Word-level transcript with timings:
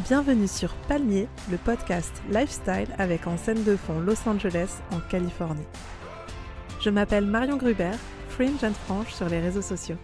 Bienvenue 0.00 0.46
sur 0.46 0.74
Palmier, 0.86 1.28
le 1.50 1.56
podcast 1.56 2.12
lifestyle 2.28 2.88
avec 2.98 3.26
en 3.26 3.38
scène 3.38 3.64
de 3.64 3.74
fond 3.74 3.98
Los 4.00 4.28
Angeles 4.28 4.80
en 4.92 5.00
Californie. 5.08 5.64
Je 6.80 6.90
m'appelle 6.90 7.24
Marion 7.24 7.56
Gruber, 7.56 7.92
fringe 8.28 8.62
and 8.62 8.74
franche 8.84 9.14
sur 9.14 9.26
les 9.30 9.40
réseaux 9.40 9.62
sociaux. 9.62 9.96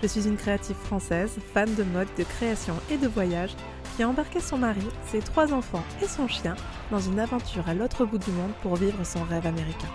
Je 0.00 0.06
suis 0.06 0.28
une 0.28 0.36
créative 0.36 0.76
française, 0.76 1.38
fan 1.52 1.74
de 1.74 1.82
mode, 1.82 2.06
de 2.16 2.22
création 2.22 2.74
et 2.88 2.98
de 2.98 3.08
voyage, 3.08 3.56
qui 3.96 4.04
a 4.04 4.08
embarqué 4.08 4.38
son 4.38 4.58
mari, 4.58 4.86
ses 5.10 5.20
trois 5.20 5.52
enfants 5.52 5.84
et 6.00 6.06
son 6.06 6.28
chien 6.28 6.54
dans 6.92 7.00
une 7.00 7.18
aventure 7.18 7.68
à 7.68 7.74
l'autre 7.74 8.04
bout 8.04 8.18
du 8.18 8.30
monde 8.30 8.52
pour 8.62 8.76
vivre 8.76 9.02
son 9.02 9.24
rêve 9.24 9.46
américain. 9.46 9.90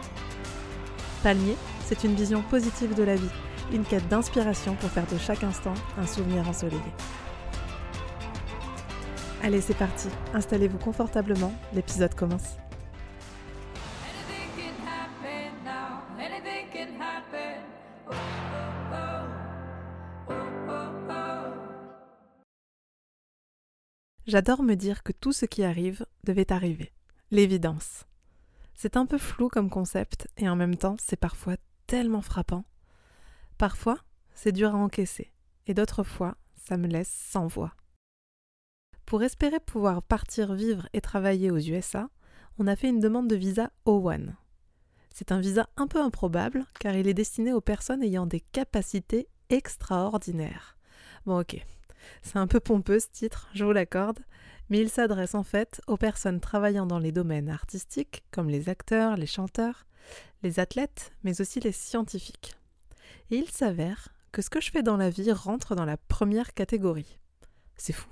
Palmier, 1.23 1.55
c'est 1.85 2.03
une 2.03 2.15
vision 2.15 2.41
positive 2.41 2.95
de 2.95 3.03
la 3.03 3.15
vie, 3.15 3.31
une 3.71 3.85
quête 3.85 4.09
d'inspiration 4.09 4.75
pour 4.75 4.89
faire 4.89 5.07
de 5.07 5.17
chaque 5.17 5.45
instant 5.45 5.73
un 5.97 6.05
souvenir 6.05 6.49
ensoleillé. 6.49 6.81
Allez, 9.43 9.61
c'est 9.61 9.77
parti, 9.77 10.09
installez-vous 10.33 10.79
confortablement, 10.79 11.53
l'épisode 11.73 12.13
commence. 12.15 12.57
J'adore 24.27 24.61
me 24.61 24.75
dire 24.75 25.03
que 25.03 25.13
tout 25.13 25.31
ce 25.31 25.45
qui 25.45 25.63
arrive 25.63 26.05
devait 26.25 26.51
arriver. 26.51 26.91
L'évidence. 27.31 28.05
C'est 28.73 28.97
un 28.97 29.05
peu 29.05 29.17
flou 29.17 29.47
comme 29.47 29.69
concept 29.69 30.27
et 30.35 30.49
en 30.49 30.57
même 30.57 30.75
temps 30.75 30.97
c'est 30.99 31.15
parfois 31.15 31.55
tellement 31.87 32.21
frappant. 32.21 32.65
Parfois 33.57 33.99
c'est 34.35 34.51
dur 34.51 34.75
à 34.75 34.77
encaisser 34.77 35.31
et 35.65 35.73
d'autres 35.73 36.03
fois 36.03 36.35
ça 36.57 36.75
me 36.75 36.87
laisse 36.87 37.07
sans 37.07 37.47
voix. 37.47 37.76
Pour 39.07 39.23
espérer 39.23 39.61
pouvoir 39.61 40.03
partir 40.03 40.53
vivre 40.53 40.89
et 40.91 40.99
travailler 40.99 41.49
aux 41.49 41.57
USA, 41.57 42.09
on 42.59 42.67
a 42.67 42.75
fait 42.75 42.89
une 42.89 42.99
demande 42.99 43.29
de 43.29 43.37
visa 43.37 43.71
O1. 43.85 44.33
C'est 45.15 45.31
un 45.31 45.39
visa 45.39 45.69
un 45.77 45.87
peu 45.87 46.01
improbable 46.01 46.65
car 46.77 46.93
il 46.93 47.07
est 47.07 47.13
destiné 47.13 47.53
aux 47.53 47.61
personnes 47.61 48.03
ayant 48.03 48.25
des 48.25 48.41
capacités 48.41 49.29
extraordinaires. 49.49 50.77
Bon 51.25 51.39
ok, 51.39 51.65
c'est 52.21 52.35
un 52.35 52.47
peu 52.47 52.59
pompeux 52.59 52.99
ce 52.99 53.07
titre, 53.07 53.47
je 53.53 53.63
vous 53.63 53.71
l'accorde, 53.71 54.19
mais 54.69 54.81
il 54.81 54.89
s'adresse 54.89 55.35
en 55.35 55.43
fait 55.43 55.79
aux 55.87 55.95
personnes 55.95 56.41
travaillant 56.41 56.85
dans 56.85 56.99
les 56.99 57.13
domaines 57.13 57.49
artistiques, 57.49 58.25
comme 58.29 58.49
les 58.49 58.67
acteurs, 58.67 59.15
les 59.15 59.25
chanteurs, 59.25 59.85
les 60.43 60.59
athlètes, 60.59 61.13
mais 61.23 61.39
aussi 61.39 61.61
les 61.61 61.71
scientifiques. 61.71 62.57
Et 63.31 63.37
il 63.37 63.49
s'avère 63.49 64.09
que 64.33 64.41
ce 64.41 64.49
que 64.49 64.59
je 64.59 64.69
fais 64.69 64.83
dans 64.83 64.97
la 64.97 65.09
vie 65.09 65.31
rentre 65.31 65.75
dans 65.75 65.85
la 65.85 65.95
première 65.95 66.53
catégorie. 66.53 67.17
C'est 67.77 67.93
fou, 67.93 68.09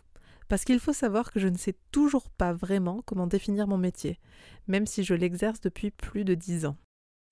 parce 0.47 0.65
qu'il 0.65 0.79
faut 0.79 0.93
savoir 0.93 1.31
que 1.31 1.39
je 1.39 1.47
ne 1.47 1.57
sais 1.57 1.75
toujours 1.91 2.29
pas 2.29 2.53
vraiment 2.53 3.01
comment 3.05 3.27
définir 3.27 3.67
mon 3.67 3.77
métier, 3.77 4.19
même 4.67 4.85
si 4.85 5.03
je 5.03 5.13
l'exerce 5.13 5.61
depuis 5.61 5.91
plus 5.91 6.23
de 6.23 6.33
dix 6.33 6.65
ans. 6.65 6.77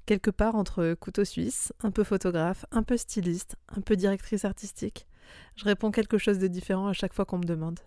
Quelque 0.06 0.32
part 0.32 0.56
entre 0.56 0.96
couteau 0.96 1.24
suisse, 1.24 1.72
un 1.80 1.92
peu 1.92 2.04
photographe, 2.04 2.66
un 2.72 2.84
peu 2.84 2.98
styliste, 2.98 3.56
un 3.70 3.82
peu 3.82 3.96
directrice 3.96 4.46
artistique, 4.46 5.08
je 5.56 5.66
réponds 5.66 5.92
quelque 5.92 6.18
chose 6.18 6.40
de 6.40 6.48
différent 6.48 6.88
à 6.88 6.94
chaque 6.94 7.14
fois 7.14 7.26
qu'on 7.26 7.38
me 7.38 7.44
demande. 7.44 7.80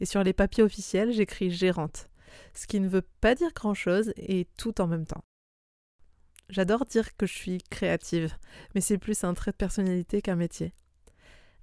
Et 0.00 0.06
sur 0.06 0.22
les 0.22 0.32
papiers 0.32 0.62
officiels, 0.62 1.12
j'écris 1.12 1.50
gérante, 1.50 2.08
ce 2.54 2.66
qui 2.66 2.80
ne 2.80 2.88
veut 2.88 3.06
pas 3.20 3.34
dire 3.34 3.52
grand-chose 3.52 4.12
et 4.16 4.46
tout 4.56 4.80
en 4.80 4.86
même 4.86 5.06
temps. 5.06 5.24
J'adore 6.48 6.86
dire 6.86 7.14
que 7.16 7.26
je 7.26 7.34
suis 7.34 7.58
créative, 7.68 8.34
mais 8.74 8.80
c'est 8.80 8.96
plus 8.96 9.22
un 9.24 9.34
trait 9.34 9.50
de 9.50 9.56
personnalité 9.56 10.22
qu'un 10.22 10.36
métier. 10.36 10.72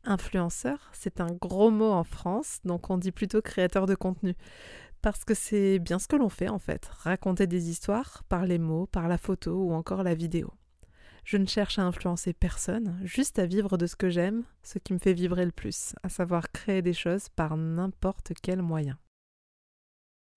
Influenceur, 0.06 0.92
c'est 0.94 1.20
un 1.20 1.32
gros 1.32 1.72
mot 1.72 1.92
en 1.92 2.04
France, 2.04 2.60
donc 2.64 2.90
on 2.90 2.98
dit 2.98 3.12
plutôt 3.12 3.42
créateur 3.42 3.88
de 3.88 3.96
contenu. 3.96 4.36
Parce 5.02 5.26
que 5.26 5.34
c'est 5.34 5.80
bien 5.80 6.00
ce 6.00 6.08
que 6.08 6.16
l'on 6.16 6.30
fait 6.30 6.50
en 6.50 6.60
fait, 6.60 6.86
raconter 6.86 7.48
des 7.48 7.70
histoires 7.70 8.24
par 8.30 8.46
les 8.46 8.60
mots, 8.60 8.86
par 8.88 9.08
la 9.08 9.18
photo 9.18 9.64
ou 9.64 9.74
encore 9.74 10.04
la 10.04 10.14
vidéo. 10.14 10.54
Je 11.24 11.38
ne 11.38 11.48
cherche 11.48 11.80
à 11.80 11.84
influencer 11.84 12.34
personne, 12.34 13.00
juste 13.04 13.40
à 13.40 13.48
vivre 13.48 13.78
de 13.78 13.88
ce 13.88 13.96
que 13.96 14.10
j'aime, 14.10 14.44
ce 14.62 14.78
qui 14.78 14.94
me 14.94 15.00
fait 15.00 15.14
vibrer 15.14 15.46
le 15.46 15.52
plus, 15.52 15.96
à 16.04 16.10
savoir 16.10 16.52
créer 16.52 16.84
des 16.84 16.94
choses 16.94 17.30
par 17.30 17.58
n'importe 17.58 18.34
quel 18.44 18.62
moyen. 18.62 19.00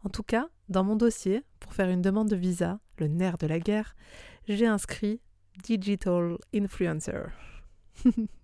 En 0.02 0.08
tout 0.08 0.22
cas, 0.22 0.48
dans 0.70 0.84
mon 0.84 0.96
dossier, 0.96 1.44
pour 1.60 1.74
faire 1.74 1.90
une 1.90 2.00
demande 2.00 2.30
de 2.30 2.36
visa, 2.36 2.80
le 2.98 3.08
nerf 3.08 3.36
de 3.36 3.46
la 3.46 3.60
guerre, 3.60 3.96
j'ai 4.48 4.66
inscrit 4.66 5.20
Digital 5.62 6.38
Influencer. 6.54 7.26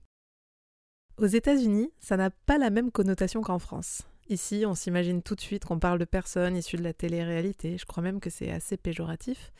Aux 1.16 1.26
États-Unis, 1.26 1.92
ça 2.00 2.16
n'a 2.16 2.30
pas 2.30 2.58
la 2.58 2.70
même 2.70 2.90
connotation 2.90 3.40
qu'en 3.40 3.60
France. 3.60 4.02
Ici, 4.28 4.64
on 4.66 4.74
s'imagine 4.74 5.22
tout 5.22 5.36
de 5.36 5.40
suite 5.40 5.64
qu'on 5.64 5.78
parle 5.78 6.00
de 6.00 6.04
personnes 6.04 6.56
issues 6.56 6.76
de 6.76 6.82
la 6.82 6.92
télé-réalité. 6.92 7.78
Je 7.78 7.86
crois 7.86 8.02
même 8.02 8.18
que 8.18 8.30
c'est 8.30 8.50
assez 8.50 8.76
péjoratif. 8.76 9.52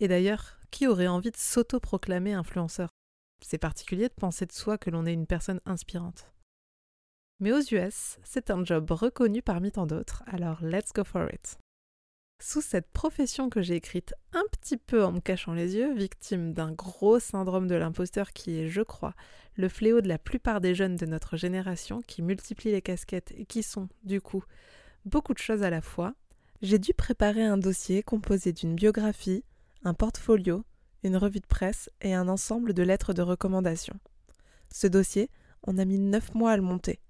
Et 0.00 0.08
d'ailleurs, 0.08 0.58
qui 0.72 0.88
aurait 0.88 1.06
envie 1.06 1.30
de 1.30 1.36
s'auto-proclamer 1.36 2.32
influenceur? 2.32 2.88
C'est 3.46 3.58
particulier 3.58 4.08
de 4.08 4.14
penser 4.14 4.44
de 4.44 4.52
soi 4.52 4.76
que 4.76 4.90
l'on 4.90 5.06
est 5.06 5.12
une 5.12 5.26
personne 5.28 5.60
inspirante. 5.66 6.32
Mais 7.38 7.52
aux 7.52 7.60
US, 7.60 8.18
c'est 8.24 8.50
un 8.50 8.64
job 8.64 8.90
reconnu 8.90 9.40
parmi 9.40 9.70
tant 9.70 9.86
d'autres, 9.86 10.24
alors 10.26 10.58
let's 10.64 10.92
go 10.92 11.04
for 11.04 11.28
it. 11.32 11.58
Sous 12.40 12.60
cette 12.60 12.90
profession 12.92 13.50
que 13.50 13.62
j'ai 13.62 13.74
écrite 13.74 14.14
un 14.32 14.44
petit 14.52 14.76
peu 14.76 15.04
en 15.04 15.10
me 15.10 15.20
cachant 15.20 15.54
les 15.54 15.74
yeux, 15.74 15.92
victime 15.94 16.52
d'un 16.52 16.70
gros 16.70 17.18
syndrome 17.18 17.66
de 17.66 17.74
l'imposteur 17.74 18.32
qui 18.32 18.60
est, 18.60 18.68
je 18.68 18.80
crois, 18.80 19.14
le 19.56 19.68
fléau 19.68 20.00
de 20.00 20.08
la 20.08 20.18
plupart 20.18 20.60
des 20.60 20.72
jeunes 20.72 20.94
de 20.94 21.04
notre 21.04 21.36
génération 21.36 22.00
qui 22.06 22.22
multiplient 22.22 22.70
les 22.70 22.82
casquettes 22.82 23.32
et 23.36 23.44
qui 23.44 23.64
sont, 23.64 23.88
du 24.04 24.20
coup, 24.20 24.44
beaucoup 25.04 25.34
de 25.34 25.38
choses 25.38 25.64
à 25.64 25.70
la 25.70 25.80
fois, 25.80 26.14
j'ai 26.62 26.78
dû 26.78 26.94
préparer 26.94 27.42
un 27.42 27.58
dossier 27.58 28.04
composé 28.04 28.52
d'une 28.52 28.76
biographie, 28.76 29.44
un 29.82 29.94
portfolio, 29.94 30.64
une 31.02 31.16
revue 31.16 31.40
de 31.40 31.46
presse 31.46 31.90
et 32.02 32.14
un 32.14 32.28
ensemble 32.28 32.72
de 32.72 32.84
lettres 32.84 33.12
de 33.12 33.22
recommandation. 33.22 33.98
Ce 34.72 34.86
dossier, 34.86 35.28
on 35.64 35.76
a 35.76 35.84
mis 35.84 35.98
neuf 35.98 36.34
mois 36.34 36.52
à 36.52 36.56
le 36.56 36.62
monter. 36.62 37.00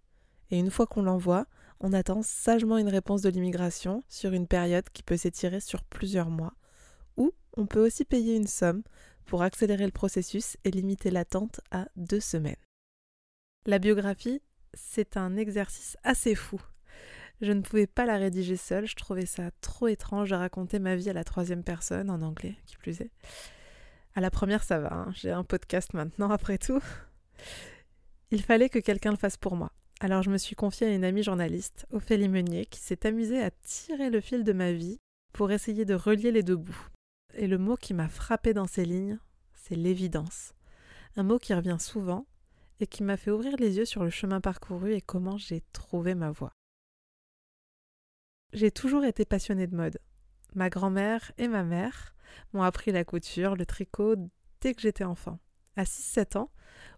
Et 0.50 0.58
une 0.58 0.70
fois 0.70 0.86
qu'on 0.86 1.02
l'envoie, 1.02 1.46
on 1.80 1.92
attend 1.92 2.22
sagement 2.22 2.78
une 2.78 2.88
réponse 2.88 3.22
de 3.22 3.28
l'immigration 3.28 4.02
sur 4.08 4.32
une 4.32 4.46
période 4.46 4.88
qui 4.92 5.02
peut 5.02 5.16
s'étirer 5.16 5.60
sur 5.60 5.84
plusieurs 5.84 6.30
mois, 6.30 6.54
ou 7.16 7.32
on 7.56 7.66
peut 7.66 7.84
aussi 7.84 8.04
payer 8.04 8.36
une 8.36 8.46
somme 8.46 8.82
pour 9.24 9.42
accélérer 9.42 9.84
le 9.84 9.92
processus 9.92 10.56
et 10.64 10.70
limiter 10.70 11.10
l'attente 11.10 11.60
à 11.70 11.88
deux 11.96 12.20
semaines. 12.20 12.56
La 13.66 13.78
biographie, 13.78 14.40
c'est 14.74 15.16
un 15.16 15.36
exercice 15.36 15.96
assez 16.02 16.34
fou. 16.34 16.60
Je 17.40 17.52
ne 17.52 17.60
pouvais 17.60 17.86
pas 17.86 18.06
la 18.06 18.16
rédiger 18.16 18.56
seule, 18.56 18.86
je 18.86 18.96
trouvais 18.96 19.26
ça 19.26 19.50
trop 19.60 19.86
étrange 19.86 20.30
de 20.30 20.34
raconter 20.34 20.78
ma 20.78 20.96
vie 20.96 21.10
à 21.10 21.12
la 21.12 21.24
troisième 21.24 21.62
personne, 21.62 22.10
en 22.10 22.22
anglais, 22.22 22.56
qui 22.66 22.76
plus 22.76 23.00
est. 23.00 23.10
À 24.16 24.20
la 24.20 24.30
première, 24.30 24.64
ça 24.64 24.78
va, 24.78 24.92
hein. 24.92 25.12
j'ai 25.14 25.30
un 25.30 25.44
podcast 25.44 25.94
maintenant, 25.94 26.30
après 26.32 26.58
tout. 26.58 26.82
Il 28.30 28.42
fallait 28.42 28.68
que 28.68 28.80
quelqu'un 28.80 29.12
le 29.12 29.16
fasse 29.16 29.36
pour 29.36 29.54
moi. 29.54 29.70
Alors 30.00 30.22
je 30.22 30.30
me 30.30 30.38
suis 30.38 30.54
confiée 30.54 30.86
à 30.86 30.94
une 30.94 31.02
amie 31.02 31.24
journaliste, 31.24 31.86
Ophélie 31.90 32.28
Meunier, 32.28 32.66
qui 32.66 32.78
s'est 32.78 33.04
amusée 33.04 33.42
à 33.42 33.50
tirer 33.50 34.10
le 34.10 34.20
fil 34.20 34.44
de 34.44 34.52
ma 34.52 34.70
vie 34.70 35.00
pour 35.32 35.50
essayer 35.50 35.84
de 35.84 35.94
relier 35.94 36.30
les 36.30 36.44
deux 36.44 36.56
bouts. 36.56 36.88
Et 37.34 37.48
le 37.48 37.58
mot 37.58 37.76
qui 37.76 37.94
m'a 37.94 38.08
frappé 38.08 38.54
dans 38.54 38.68
ces 38.68 38.84
lignes, 38.84 39.18
c'est 39.54 39.74
l'évidence. 39.74 40.54
Un 41.16 41.24
mot 41.24 41.40
qui 41.40 41.52
revient 41.52 41.78
souvent 41.80 42.26
et 42.78 42.86
qui 42.86 43.02
m'a 43.02 43.16
fait 43.16 43.32
ouvrir 43.32 43.56
les 43.56 43.76
yeux 43.76 43.84
sur 43.84 44.04
le 44.04 44.10
chemin 44.10 44.40
parcouru 44.40 44.94
et 44.94 45.00
comment 45.00 45.36
j'ai 45.36 45.62
trouvé 45.72 46.14
ma 46.14 46.30
voie. 46.30 46.52
J'ai 48.52 48.70
toujours 48.70 49.04
été 49.04 49.24
passionnée 49.24 49.66
de 49.66 49.74
mode. 49.74 49.98
Ma 50.54 50.70
grand-mère 50.70 51.32
et 51.38 51.48
ma 51.48 51.64
mère 51.64 52.14
m'ont 52.52 52.62
appris 52.62 52.92
la 52.92 53.04
couture, 53.04 53.56
le 53.56 53.66
tricot 53.66 54.14
dès 54.60 54.74
que 54.74 54.80
j'étais 54.80 55.04
enfant. 55.04 55.40
À 55.74 55.82
6-7 55.82 56.38
ans, 56.38 56.50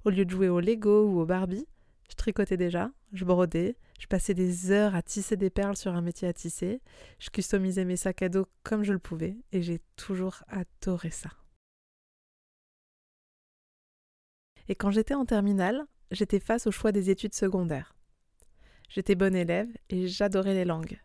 au 0.05 0.11
lieu 0.11 0.26
de 0.26 0.31
jouer 0.31 0.50
au 0.50 0.61
Lego 0.61 1.06
ou 1.06 1.19
au 1.20 1.26
Barbie, 1.26 1.67
je 2.11 2.17
tricotais 2.17 2.57
déjà, 2.57 2.91
je 3.12 3.25
brodais, 3.25 3.77
je 4.01 4.07
passais 4.07 4.35
des 4.35 4.73
heures 4.73 4.97
à 4.97 5.03
tisser 5.03 5.37
des 5.37 5.49
perles 5.49 5.77
sur 5.77 5.95
un 5.95 6.01
métier 6.01 6.27
à 6.27 6.33
tisser, 6.33 6.83
je 7.21 7.31
customisais 7.31 7.85
mes 7.85 7.97
sacs 7.97 8.23
à 8.23 8.29
dos 8.29 8.47
comme 8.65 8.83
je 8.83 8.93
le 8.93 8.99
pouvais 8.99 9.37
et 9.53 9.62
j'ai 9.62 9.81
toujours 9.95 10.43
adoré 10.49 11.11
ça. 11.11 11.31
Et 14.69 14.75
quand 14.75 14.91
j'étais 14.91 15.15
en 15.15 15.25
terminale, 15.25 15.85
j'étais 16.11 16.41
face 16.41 16.67
au 16.67 16.73
choix 16.73 16.91
des 16.91 17.11
études 17.11 17.35
secondaires. 17.35 17.95
J'étais 18.89 19.15
bonne 19.15 19.37
élève 19.37 19.69
et 19.89 20.09
j'adorais 20.09 20.55
les 20.55 20.65
langues. 20.65 21.01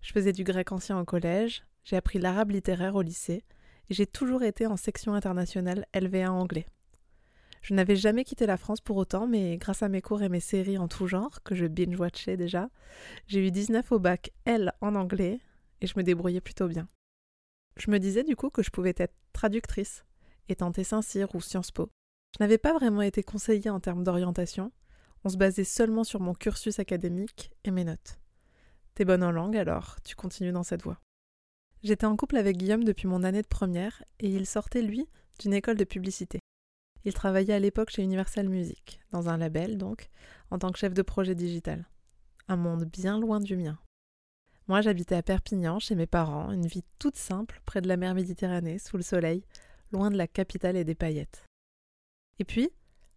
Je 0.00 0.12
faisais 0.12 0.32
du 0.32 0.42
grec 0.42 0.72
ancien 0.72 0.98
au 0.98 1.04
collège, 1.04 1.62
j'ai 1.84 1.96
appris 1.96 2.18
l'arabe 2.18 2.50
littéraire 2.50 2.96
au 2.96 3.02
lycée 3.02 3.44
et 3.88 3.94
j'ai 3.94 4.06
toujours 4.06 4.42
été 4.42 4.66
en 4.66 4.76
section 4.76 5.14
internationale 5.14 5.86
LV1 5.94 6.28
anglais. 6.28 6.66
Je 7.62 7.74
n'avais 7.74 7.96
jamais 7.96 8.24
quitté 8.24 8.46
la 8.46 8.56
France 8.56 8.80
pour 8.80 8.96
autant, 8.96 9.26
mais 9.26 9.56
grâce 9.56 9.82
à 9.82 9.88
mes 9.88 10.00
cours 10.00 10.22
et 10.22 10.28
mes 10.28 10.40
séries 10.40 10.78
en 10.78 10.88
tout 10.88 11.06
genre, 11.06 11.42
que 11.42 11.54
je 11.54 11.66
binge-watchais 11.66 12.36
déjà, 12.36 12.70
j'ai 13.26 13.46
eu 13.46 13.50
19 13.50 13.92
au 13.92 13.98
bac 13.98 14.32
L 14.46 14.72
en 14.80 14.94
anglais 14.94 15.40
et 15.80 15.86
je 15.86 15.94
me 15.96 16.02
débrouillais 16.02 16.40
plutôt 16.40 16.68
bien. 16.68 16.88
Je 17.76 17.90
me 17.90 17.98
disais 17.98 18.24
du 18.24 18.36
coup 18.36 18.50
que 18.50 18.62
je 18.62 18.70
pouvais 18.70 18.94
être 18.96 19.14
traductrice 19.32 20.04
et 20.48 20.56
tenter 20.56 20.84
Saint-Cyr 20.84 21.34
ou 21.34 21.40
Sciences 21.40 21.70
Po. 21.70 21.90
Je 22.38 22.42
n'avais 22.42 22.58
pas 22.58 22.72
vraiment 22.72 23.02
été 23.02 23.22
conseillée 23.22 23.70
en 23.70 23.80
termes 23.80 24.04
d'orientation, 24.04 24.72
On 25.24 25.28
se 25.28 25.36
basait 25.36 25.64
seulement 25.64 26.04
sur 26.04 26.20
mon 26.20 26.32
cursus 26.32 26.78
académique 26.78 27.50
et 27.64 27.70
mes 27.70 27.84
notes. 27.84 28.18
T'es 28.94 29.04
bonne 29.04 29.22
en 29.22 29.30
langue 29.30 29.56
alors, 29.56 29.96
tu 30.02 30.16
continues 30.16 30.52
dans 30.52 30.62
cette 30.62 30.82
voie. 30.82 30.98
J'étais 31.82 32.06
en 32.06 32.16
couple 32.16 32.36
avec 32.36 32.56
Guillaume 32.56 32.84
depuis 32.84 33.06
mon 33.06 33.22
année 33.22 33.42
de 33.42 33.46
première 33.46 34.02
et 34.18 34.28
il 34.28 34.46
sortait, 34.46 34.82
lui, 34.82 35.08
d'une 35.38 35.54
école 35.54 35.76
de 35.76 35.84
publicité. 35.84 36.39
Il 37.04 37.14
travaillait 37.14 37.54
à 37.54 37.58
l'époque 37.58 37.90
chez 37.90 38.02
Universal 38.02 38.48
Music, 38.48 39.00
dans 39.10 39.28
un 39.28 39.38
label 39.38 39.78
donc, 39.78 40.10
en 40.50 40.58
tant 40.58 40.70
que 40.70 40.78
chef 40.78 40.92
de 40.92 41.02
projet 41.02 41.34
digital. 41.34 41.88
Un 42.48 42.56
monde 42.56 42.84
bien 42.84 43.18
loin 43.18 43.40
du 43.40 43.56
mien. 43.56 43.78
Moi, 44.68 44.82
j'habitais 44.82 45.14
à 45.14 45.22
Perpignan 45.22 45.78
chez 45.78 45.94
mes 45.94 46.06
parents, 46.06 46.52
une 46.52 46.66
vie 46.66 46.84
toute 46.98 47.16
simple, 47.16 47.60
près 47.64 47.80
de 47.80 47.88
la 47.88 47.96
mer 47.96 48.14
Méditerranée, 48.14 48.78
sous 48.78 48.96
le 48.96 49.02
soleil, 49.02 49.44
loin 49.92 50.10
de 50.10 50.16
la 50.16 50.28
capitale 50.28 50.76
et 50.76 50.84
des 50.84 50.94
paillettes. 50.94 51.44
Et 52.38 52.44
puis, 52.44 52.70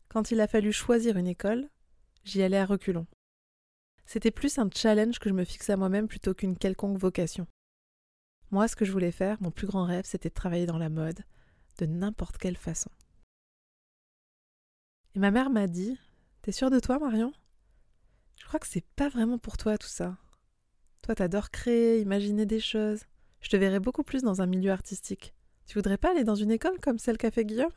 quand 0.10 0.32
il 0.32 0.42
a 0.42 0.48
fallu 0.48 0.72
choisir 0.72 1.18
une 1.18 1.28
école, 1.28 1.70
j'y 2.24 2.42
allais 2.42 2.58
à 2.58 2.66
reculons. 2.66 3.08
C'était 4.06 4.32
plus 4.32 4.58
un 4.58 4.70
challenge 4.74 5.20
que 5.20 5.30
je 5.30 5.34
me 5.34 5.46
fixais 5.46 5.74
à 5.74 5.78
moi-même 5.78 6.08
plutôt 6.08 6.34
qu'une 6.34 6.58
quelconque 6.58 6.98
vocation. 6.98 7.48
Moi, 8.52 8.68
ce 8.68 8.76
que 8.76 8.86
je 8.86 8.92
voulais 8.92 9.12
faire, 9.12 9.42
mon 9.42 9.52
plus 9.52 9.68
grand 9.68 9.86
rêve, 9.86 10.06
c'était 10.06 10.30
de 10.30 10.34
travailler 10.34 10.66
dans 10.66 10.78
la 10.78 10.90
mode, 10.90 11.22
de 11.80 11.86
n'importe 11.86 12.38
quelle 12.38 12.58
façon. 12.58 12.92
Et 15.16 15.20
ma 15.20 15.32
mère 15.32 15.50
m'a 15.50 15.68
dit 15.68 15.98
T'es 16.42 16.52
sûre 16.52 16.72
de 16.72 16.80
toi, 16.80 17.00
Marion? 17.00 17.32
Je 18.40 18.46
crois 18.46 18.60
que 18.60 18.68
c'est 18.68 18.86
pas 18.96 19.10
vraiment 19.10 19.38
pour 19.38 19.58
toi 19.58 19.78
tout 19.78 19.88
ça. 19.88 20.18
Toi, 21.02 21.16
t'adores 21.16 21.52
créer, 21.52 22.02
imaginer 22.02 22.46
des 22.46 22.60
choses. 22.60 23.04
Je 23.42 23.50
te 23.50 23.58
verrais 23.58 23.80
beaucoup 23.80 24.04
plus 24.04 24.24
dans 24.24 24.42
un 24.42 24.46
milieu 24.46 24.72
artistique. 24.72 25.34
Tu 25.68 25.76
voudrais 25.76 25.98
pas 25.98 26.12
aller 26.12 26.24
dans 26.24 26.36
une 26.36 26.52
école 26.52 26.80
comme 26.80 26.98
celle 26.98 27.18
qu'a 27.18 27.32
fait 27.32 27.46
Guillaume? 27.46 27.72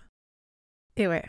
Et 0.96 1.08
ouais, 1.08 1.24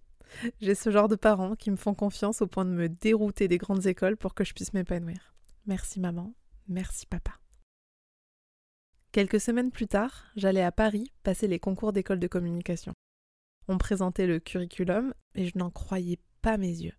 j'ai 0.60 0.74
ce 0.74 0.90
genre 0.90 1.08
de 1.08 1.16
parents 1.16 1.54
qui 1.54 1.70
me 1.70 1.76
font 1.76 1.94
confiance 1.94 2.42
au 2.42 2.46
point 2.46 2.64
de 2.64 2.70
me 2.70 2.88
dérouter 2.88 3.48
des 3.48 3.58
grandes 3.58 3.86
écoles 3.86 4.16
pour 4.16 4.34
que 4.34 4.44
je 4.44 4.54
puisse 4.54 4.72
m'épanouir. 4.72 5.34
Merci 5.66 6.00
maman, 6.00 6.34
merci 6.68 7.06
papa. 7.06 7.32
Quelques 9.12 9.40
semaines 9.40 9.70
plus 9.70 9.86
tard, 9.86 10.24
j'allais 10.36 10.62
à 10.62 10.72
Paris 10.72 11.12
passer 11.22 11.46
les 11.46 11.58
concours 11.58 11.92
d'école 11.92 12.18
de 12.18 12.26
communication. 12.26 12.94
On 13.68 13.78
présentait 13.78 14.26
le 14.26 14.40
curriculum 14.40 15.14
et 15.34 15.46
je 15.46 15.56
n'en 15.56 15.70
croyais 15.70 16.18
pas 16.40 16.56
mes 16.56 16.68
yeux. 16.68 16.94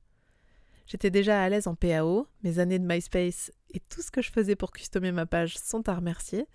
J'étais 0.85 1.11
déjà 1.11 1.41
à 1.41 1.49
l'aise 1.49 1.67
en 1.67 1.75
PAO, 1.75 2.27
mes 2.43 2.59
années 2.59 2.79
de 2.79 2.85
MySpace 2.85 3.51
et 3.73 3.79
tout 3.79 4.01
ce 4.01 4.11
que 4.11 4.21
je 4.21 4.31
faisais 4.31 4.55
pour 4.55 4.71
customer 4.71 5.11
ma 5.11 5.25
page 5.25 5.57
sont 5.57 5.87
à 5.87 5.95
remercier, 5.95 6.45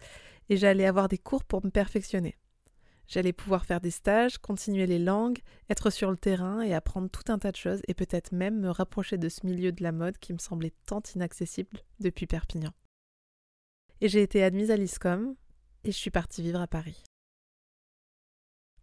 et 0.49 0.57
j'allais 0.57 0.87
avoir 0.87 1.09
des 1.09 1.19
cours 1.19 1.45
pour 1.45 1.65
me 1.65 1.71
perfectionner. 1.71 2.37
J'allais 3.07 3.33
pouvoir 3.33 3.65
faire 3.65 3.81
des 3.81 3.91
stages, 3.91 4.37
continuer 4.37 4.87
les 4.87 4.99
langues, 4.99 5.39
être 5.71 5.89
sur 5.89 6.11
le 6.11 6.19
terrain 6.19 6.61
et 6.61 6.75
apprendre 6.75 7.09
tout 7.09 7.33
un 7.33 7.39
tas 7.39 7.53
de 7.53 7.57
choses 7.57 7.81
et 7.89 7.95
peut-être 7.95 8.33
même 8.33 8.61
me 8.61 8.69
rapprocher 8.69 9.17
de 9.17 9.31
ce 9.31 9.47
milieu 9.47 9.73
de 9.73 9.83
la 9.83 9.93
mode 9.93 10.19
qui 10.19 10.35
me 10.35 10.39
semblait 10.39 10.75
tant 10.85 11.03
inaccessible 11.15 11.81
depuis 12.01 12.27
Perpignan. 12.27 12.73
Et 14.03 14.09
j'ai 14.09 14.23
été 14.23 14.45
admise 14.45 14.71
à 14.71 14.77
l'ISCOM 14.77 15.35
et 15.85 15.91
je 15.91 15.97
suis 15.97 16.11
partie 16.11 16.43
vivre 16.43 16.61
à 16.61 16.67
Paris. 16.67 17.03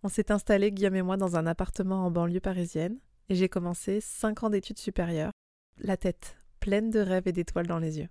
On 0.05 0.07
s'est 0.07 0.31
installé, 0.31 0.71
Guillaume 0.71 0.97
et 0.97 1.01
moi, 1.01 1.17
dans 1.17 1.35
un 1.35 1.47
appartement 1.47 2.05
en 2.05 2.11
banlieue 2.11 2.39
parisienne 2.39 2.99
et 3.27 3.33
j'ai 3.33 3.49
commencé 3.49 4.01
cinq 4.01 4.43
ans 4.43 4.51
d'études 4.51 4.77
supérieures, 4.77 5.31
la 5.79 5.97
tête 5.97 6.37
pleine 6.59 6.91
de 6.91 6.99
rêves 6.99 7.27
et 7.27 7.31
d'étoiles 7.31 7.65
dans 7.65 7.79
les 7.79 7.97
yeux. 7.97 8.09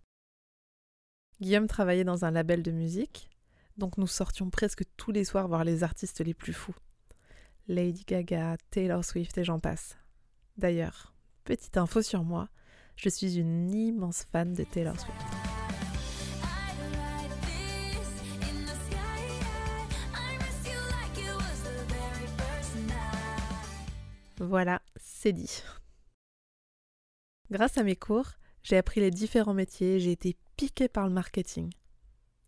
Guillaume 1.41 1.69
travaillait 1.69 2.03
dans 2.03 2.25
un 2.25 2.33
label 2.33 2.65
de 2.65 2.73
musique 2.73 3.31
donc 3.77 3.97
nous 3.97 4.09
sortions 4.09 4.51
presque 4.51 4.83
tous 4.97 5.13
les 5.13 5.25
soirs 5.25 5.47
voir 5.47 5.63
les 5.63 5.85
artistes 5.85 6.21
les 6.21 6.35
plus 6.35 6.53
fous. 6.53 6.75
Lady 7.69 8.03
Gaga, 8.05 8.57
Taylor 8.71 9.05
Swift 9.05 9.39
et 9.39 9.45
j'en 9.45 9.61
passe. 9.61 9.97
D'ailleurs, 10.57 11.15
petite 11.45 11.77
info 11.77 12.03
sur 12.03 12.25
moi, 12.25 12.49
je 12.97 13.09
suis 13.09 13.39
une 13.39 13.71
immense 13.73 14.25
fan 14.33 14.53
de 14.53 14.65
Taylor 14.65 14.99
Swift. 14.99 15.44
Voilà, 24.45 24.83
c'est 24.97 25.33
dit. 25.33 25.63
Grâce 27.51 27.79
à 27.79 27.83
mes 27.83 27.97
cours, 27.97 28.31
j'ai 28.63 28.77
appris 28.77 29.01
les 29.01 29.11
différents 29.11 29.55
métiers, 29.55 30.01
j'ai 30.01 30.13
été 30.13 30.37
piquée 30.57 30.89
par 30.89 31.07
le 31.07 31.13
marketing 31.13 31.71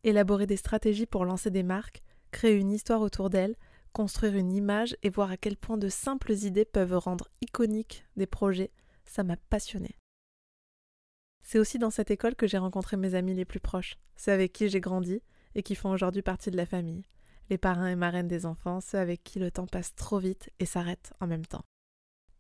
élaborer 0.07 0.47
des 0.47 0.57
stratégies 0.57 1.07
pour 1.07 1.25
lancer 1.25 1.51
des 1.51 1.63
marques, 1.63 2.03
créer 2.31 2.55
une 2.55 2.73
histoire 2.73 3.01
autour 3.01 3.29
d'elles, 3.29 3.57
construire 3.93 4.37
une 4.37 4.53
image 4.53 4.97
et 5.03 5.11
voir 5.11 5.31
à 5.31 5.37
quel 5.37 5.57
point 5.57 5.79
de 5.79 5.89
simples 5.89 6.33
idées 6.33 6.65
peuvent 6.65 6.97
rendre 6.97 7.29
iconiques 7.41 8.05
des 8.17 8.27
projets, 8.27 8.71
ça 9.05 9.25
m'a 9.25 9.37
passionné. 9.37 9.97
C'est 11.43 11.59
aussi 11.59 11.79
dans 11.79 11.91
cette 11.91 12.11
école 12.11 12.35
que 12.35 12.47
j'ai 12.47 12.59
rencontré 12.59 12.97
mes 12.97 13.15
amis 13.15 13.35
les 13.35 13.45
plus 13.45 13.61
proches, 13.61 13.97
ceux 14.17 14.33
avec 14.33 14.53
qui 14.53 14.69
j'ai 14.69 14.81
grandi 14.81 15.23
et 15.55 15.63
qui 15.63 15.75
font 15.75 15.91
aujourd'hui 15.91 16.23
partie 16.23 16.51
de 16.51 16.57
la 16.57 16.67
famille, 16.67 17.05
les 17.51 17.59
parrains 17.59 17.89
et 17.89 17.97
marraines 17.97 18.29
des 18.29 18.47
enfants, 18.47 18.81
ceux 18.81 18.99
avec 18.99 19.25
qui 19.25 19.39
le 19.39 19.51
temps 19.51 19.67
passe 19.67 19.95
trop 19.95 20.19
vite 20.19 20.51
et 20.59 20.67
s'arrête 20.67 21.13
en 21.21 21.27
même 21.27 21.47
temps. 21.47 21.65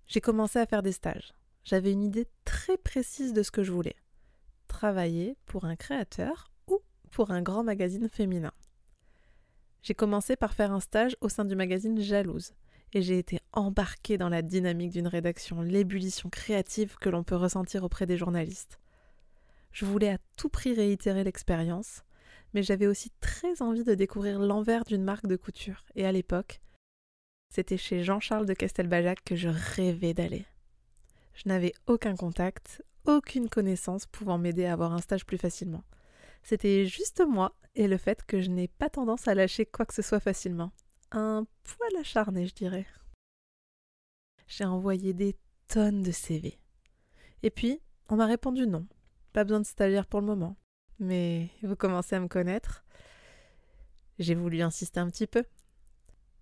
J'ai 0.06 0.20
commencé 0.20 0.58
à 0.58 0.66
faire 0.66 0.82
des 0.82 0.92
stages. 0.92 1.32
J'avais 1.64 1.92
une 1.92 2.02
idée 2.02 2.26
très 2.44 2.76
précise 2.76 3.32
de 3.32 3.42
ce 3.42 3.50
que 3.50 3.64
je 3.64 3.72
voulais. 3.72 3.96
Travailler 4.68 5.36
pour 5.46 5.64
un 5.64 5.76
créateur 5.76 6.50
pour 7.16 7.30
un 7.30 7.40
grand 7.40 7.64
magazine 7.64 8.10
féminin. 8.10 8.52
J'ai 9.82 9.94
commencé 9.94 10.36
par 10.36 10.52
faire 10.52 10.70
un 10.70 10.80
stage 10.80 11.16
au 11.22 11.30
sein 11.30 11.46
du 11.46 11.56
magazine 11.56 11.98
Jalouse, 11.98 12.52
et 12.92 13.00
j'ai 13.00 13.18
été 13.18 13.40
embarquée 13.52 14.18
dans 14.18 14.28
la 14.28 14.42
dynamique 14.42 14.90
d'une 14.90 15.06
rédaction, 15.06 15.62
l'ébullition 15.62 16.28
créative 16.28 16.96
que 17.00 17.08
l'on 17.08 17.22
peut 17.22 17.36
ressentir 17.36 17.84
auprès 17.84 18.04
des 18.04 18.18
journalistes. 18.18 18.80
Je 19.72 19.86
voulais 19.86 20.10
à 20.10 20.18
tout 20.36 20.50
prix 20.50 20.74
réitérer 20.74 21.24
l'expérience, 21.24 22.02
mais 22.52 22.62
j'avais 22.62 22.86
aussi 22.86 23.10
très 23.20 23.62
envie 23.62 23.84
de 23.84 23.94
découvrir 23.94 24.38
l'envers 24.38 24.84
d'une 24.84 25.04
marque 25.04 25.26
de 25.26 25.36
couture, 25.36 25.86
et 25.94 26.04
à 26.04 26.12
l'époque, 26.12 26.60
c'était 27.48 27.76
chez 27.76 28.02
Jean-Charles 28.02 28.46
de 28.46 28.54
Castelbajac 28.54 29.22
que 29.24 29.36
je 29.36 29.48
rêvais 29.48 30.14
d'aller. 30.14 30.44
Je 31.34 31.48
n'avais 31.48 31.72
aucun 31.86 32.16
contact, 32.16 32.82
aucune 33.04 33.48
connaissance 33.48 34.06
pouvant 34.06 34.38
m'aider 34.38 34.66
à 34.66 34.72
avoir 34.72 34.92
un 34.92 35.00
stage 35.00 35.26
plus 35.26 35.38
facilement. 35.38 35.84
C'était 36.42 36.86
juste 36.86 37.22
moi 37.26 37.54
et 37.74 37.88
le 37.88 37.98
fait 37.98 38.24
que 38.24 38.40
je 38.40 38.50
n'ai 38.50 38.68
pas 38.68 38.88
tendance 38.88 39.28
à 39.28 39.34
lâcher 39.34 39.66
quoi 39.66 39.84
que 39.84 39.94
ce 39.94 40.02
soit 40.02 40.20
facilement. 40.20 40.72
Un 41.12 41.46
poil 41.64 42.00
acharné, 42.00 42.46
je 42.46 42.54
dirais. 42.54 42.86
J'ai 44.46 44.64
envoyé 44.64 45.12
des 45.12 45.36
tonnes 45.68 46.02
de 46.02 46.12
CV. 46.12 46.58
Et 47.42 47.50
puis, 47.50 47.80
on 48.08 48.16
m'a 48.16 48.26
répondu 48.26 48.66
non. 48.66 48.86
Pas 49.32 49.44
besoin 49.44 49.60
de 49.60 49.66
stagiaire 49.66 50.06
pour 50.06 50.20
le 50.20 50.26
moment. 50.26 50.56
Mais 50.98 51.50
vous 51.62 51.76
commencez 51.76 52.16
à 52.16 52.20
me 52.20 52.28
connaître. 52.28 52.84
J'ai 54.18 54.34
voulu 54.34 54.62
insister 54.62 55.00
un 55.00 55.10
petit 55.10 55.26
peu. 55.26 55.44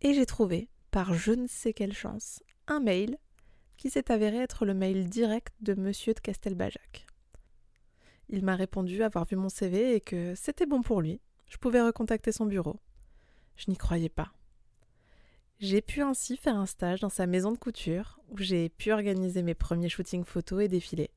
Et 0.00 0.14
j'ai 0.14 0.26
trouvé, 0.26 0.68
par 0.94 1.12
je 1.12 1.32
ne 1.32 1.48
sais 1.48 1.72
quelle 1.72 1.92
chance, 1.92 2.40
un 2.68 2.78
mail 2.78 3.18
qui 3.76 3.90
s'est 3.90 4.12
avéré 4.12 4.36
être 4.36 4.64
le 4.64 4.74
mail 4.74 5.08
direct 5.08 5.52
de 5.60 5.74
Monsieur 5.74 6.14
de 6.14 6.20
Castelbajac. 6.20 7.08
Il 8.28 8.44
m'a 8.44 8.54
répondu 8.54 9.02
avoir 9.02 9.24
vu 9.24 9.34
mon 9.34 9.48
CV 9.48 9.96
et 9.96 10.00
que 10.00 10.36
c'était 10.36 10.66
bon 10.66 10.82
pour 10.82 11.02
lui. 11.02 11.20
Je 11.48 11.56
pouvais 11.56 11.82
recontacter 11.82 12.30
son 12.30 12.46
bureau. 12.46 12.78
Je 13.56 13.72
n'y 13.72 13.76
croyais 13.76 14.08
pas. 14.08 14.34
J'ai 15.58 15.82
pu 15.82 16.00
ainsi 16.00 16.36
faire 16.36 16.56
un 16.56 16.66
stage 16.66 17.00
dans 17.00 17.08
sa 17.08 17.26
maison 17.26 17.50
de 17.50 17.58
couture 17.58 18.20
où 18.28 18.38
j'ai 18.38 18.68
pu 18.68 18.92
organiser 18.92 19.42
mes 19.42 19.54
premiers 19.54 19.88
shootings 19.88 20.24
photos 20.24 20.62
et 20.62 20.68
défilés. 20.68 21.10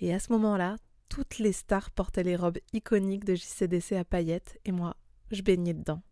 Et 0.00 0.12
à 0.12 0.18
ce 0.18 0.32
moment-là, 0.32 0.74
toutes 1.08 1.38
les 1.38 1.52
stars 1.52 1.92
portaient 1.92 2.24
les 2.24 2.34
robes 2.34 2.58
iconiques 2.72 3.24
de 3.24 3.36
JCDC 3.36 3.92
à 3.92 4.04
paillettes 4.04 4.58
et 4.64 4.72
moi, 4.72 4.96
je 5.30 5.42
baignais 5.42 5.74
dedans. 5.74 6.02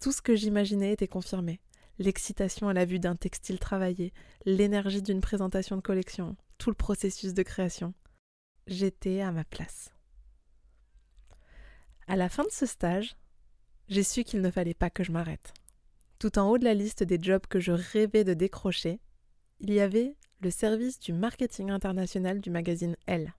Tout 0.00 0.12
ce 0.12 0.22
que 0.22 0.36
j'imaginais 0.36 0.92
était 0.92 1.08
confirmé. 1.08 1.60
L'excitation 1.98 2.68
à 2.68 2.72
la 2.72 2.84
vue 2.84 3.00
d'un 3.00 3.16
textile 3.16 3.58
travaillé, 3.58 4.12
l'énergie 4.44 5.02
d'une 5.02 5.20
présentation 5.20 5.74
de 5.76 5.80
collection, 5.80 6.36
tout 6.56 6.70
le 6.70 6.76
processus 6.76 7.34
de 7.34 7.42
création. 7.42 7.94
J'étais 8.68 9.20
à 9.20 9.32
ma 9.32 9.44
place. 9.44 9.92
À 12.06 12.14
la 12.14 12.28
fin 12.28 12.44
de 12.44 12.52
ce 12.52 12.66
stage, 12.66 13.16
j'ai 13.88 14.04
su 14.04 14.22
qu'il 14.22 14.40
ne 14.40 14.50
fallait 14.50 14.74
pas 14.74 14.90
que 14.90 15.02
je 15.02 15.10
m'arrête. 15.10 15.52
Tout 16.20 16.38
en 16.38 16.48
haut 16.48 16.58
de 16.58 16.64
la 16.64 16.74
liste 16.74 17.02
des 17.02 17.18
jobs 17.20 17.46
que 17.46 17.58
je 17.58 17.72
rêvais 17.72 18.24
de 18.24 18.34
décrocher, 18.34 19.00
il 19.58 19.72
y 19.72 19.80
avait 19.80 20.16
le 20.40 20.50
service 20.50 21.00
du 21.00 21.12
marketing 21.12 21.70
international 21.70 22.40
du 22.40 22.50
magazine 22.50 22.96
Elle. 23.06 23.34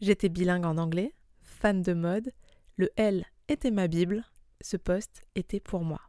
J'étais 0.00 0.30
bilingue 0.30 0.64
en 0.64 0.78
anglais, 0.78 1.14
fan 1.42 1.82
de 1.82 1.92
mode, 1.92 2.32
le 2.76 2.90
L 2.96 3.26
était 3.48 3.70
ma 3.70 3.88
Bible, 3.88 4.24
ce 4.60 4.76
poste 4.76 5.22
était 5.34 5.60
pour 5.60 5.84
moi. 5.84 6.00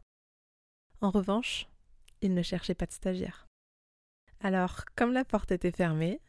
En 1.00 1.10
revanche, 1.10 1.68
il 2.20 2.34
ne 2.34 2.42
cherchait 2.42 2.74
pas 2.74 2.86
de 2.86 2.92
stagiaire. 2.92 3.46
Alors, 4.40 4.84
comme 4.96 5.12
la 5.12 5.24
porte 5.24 5.52
était 5.52 5.70
fermée, 5.70 6.20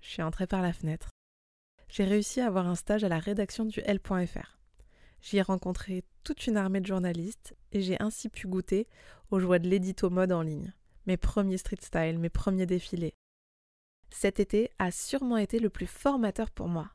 je 0.00 0.10
suis 0.10 0.22
entrée 0.22 0.46
par 0.46 0.62
la 0.62 0.72
fenêtre. 0.72 1.10
J'ai 1.88 2.04
réussi 2.04 2.40
à 2.40 2.46
avoir 2.46 2.66
un 2.66 2.74
stage 2.74 3.04
à 3.04 3.08
la 3.08 3.18
rédaction 3.18 3.64
du 3.64 3.80
L.fr. 3.80 4.58
J'y 5.20 5.38
ai 5.38 5.42
rencontré 5.42 6.04
toute 6.24 6.46
une 6.46 6.56
armée 6.56 6.80
de 6.80 6.86
journalistes 6.86 7.56
et 7.72 7.80
j'ai 7.80 8.00
ainsi 8.00 8.28
pu 8.28 8.48
goûter 8.48 8.88
aux 9.30 9.40
joies 9.40 9.58
de 9.58 9.68
l'édito 9.68 10.10
mode 10.10 10.32
en 10.32 10.42
ligne. 10.42 10.72
mes 11.06 11.16
premiers 11.16 11.58
street 11.58 11.78
style, 11.82 12.18
mes 12.18 12.30
premiers 12.30 12.66
défilés. 12.66 13.14
Cet 14.10 14.40
été 14.40 14.70
a 14.78 14.90
sûrement 14.90 15.36
été 15.36 15.60
le 15.60 15.70
plus 15.70 15.86
formateur 15.86 16.50
pour 16.50 16.68
moi. 16.68 16.90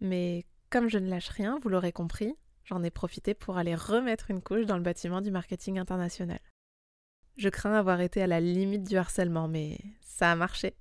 Mais 0.00 0.46
comme 0.70 0.88
je 0.88 0.98
ne 0.98 1.08
lâche 1.08 1.28
rien, 1.28 1.58
vous 1.58 1.68
l'aurez 1.68 1.92
compris, 1.92 2.34
j'en 2.68 2.82
ai 2.82 2.90
profité 2.90 3.34
pour 3.34 3.56
aller 3.56 3.74
remettre 3.74 4.30
une 4.30 4.42
couche 4.42 4.66
dans 4.66 4.76
le 4.76 4.82
bâtiment 4.82 5.20
du 5.20 5.30
marketing 5.30 5.78
international. 5.78 6.40
Je 7.36 7.48
crains 7.48 7.74
avoir 7.74 8.00
été 8.00 8.20
à 8.20 8.26
la 8.26 8.40
limite 8.40 8.84
du 8.84 8.96
harcèlement, 8.96 9.48
mais 9.48 9.78
ça 10.02 10.32
a 10.32 10.36
marché. 10.36 10.76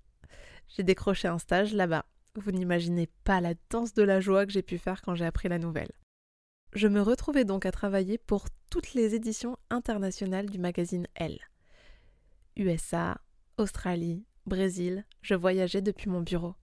J'ai 0.75 0.83
décroché 0.83 1.27
un 1.27 1.39
stage 1.39 1.73
là-bas. 1.73 2.05
Vous 2.35 2.51
n'imaginez 2.51 3.07
pas 3.23 3.41
la 3.41 3.53
danse 3.69 3.93
de 3.93 4.03
la 4.03 4.19
joie 4.19 4.45
que 4.45 4.51
j'ai 4.51 4.63
pu 4.63 4.77
faire 4.77 5.01
quand 5.01 5.15
j'ai 5.15 5.25
appris 5.25 5.47
la 5.47 5.59
nouvelle. 5.59 5.91
Je 6.73 6.87
me 6.87 7.01
retrouvais 7.01 7.45
donc 7.45 7.65
à 7.65 7.71
travailler 7.71 8.17
pour 8.17 8.47
toutes 8.69 8.93
les 8.93 9.15
éditions 9.15 9.57
internationales 9.69 10.49
du 10.49 10.59
magazine 10.59 11.07
Elle. 11.15 11.39
USA, 12.57 13.21
Australie, 13.57 14.25
Brésil, 14.45 15.05
je 15.21 15.35
voyageais 15.35 15.81
depuis 15.81 16.09
mon 16.09 16.21
bureau. 16.21 16.55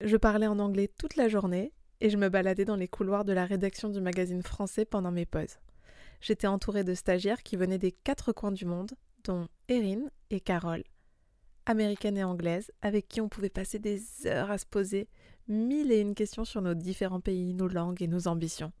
Je 0.00 0.16
parlais 0.16 0.46
en 0.46 0.58
anglais 0.58 0.88
toute 0.98 1.16
la 1.16 1.28
journée 1.28 1.72
et 2.00 2.10
je 2.10 2.16
me 2.16 2.28
baladais 2.28 2.64
dans 2.64 2.76
les 2.76 2.88
couloirs 2.88 3.24
de 3.24 3.32
la 3.32 3.44
rédaction 3.44 3.88
du 3.88 4.00
magazine 4.00 4.42
français 4.42 4.84
pendant 4.84 5.10
mes 5.10 5.26
pauses. 5.26 5.58
J'étais 6.20 6.46
entourée 6.46 6.84
de 6.84 6.94
stagiaires 6.94 7.42
qui 7.42 7.56
venaient 7.56 7.78
des 7.78 7.92
quatre 7.92 8.32
coins 8.32 8.52
du 8.52 8.64
monde, 8.64 8.92
dont 9.24 9.48
Erin 9.68 10.10
et 10.30 10.40
Carole, 10.40 10.84
américaines 11.66 12.16
et 12.16 12.24
anglaises, 12.24 12.72
avec 12.82 13.08
qui 13.08 13.20
on 13.20 13.28
pouvait 13.28 13.50
passer 13.50 13.78
des 13.78 14.02
heures 14.26 14.50
à 14.50 14.58
se 14.58 14.66
poser 14.66 15.08
mille 15.48 15.92
et 15.92 16.00
une 16.00 16.14
questions 16.14 16.44
sur 16.44 16.62
nos 16.62 16.74
différents 16.74 17.20
pays, 17.20 17.54
nos 17.54 17.68
langues 17.68 18.02
et 18.02 18.08
nos 18.08 18.28
ambitions. 18.28 18.72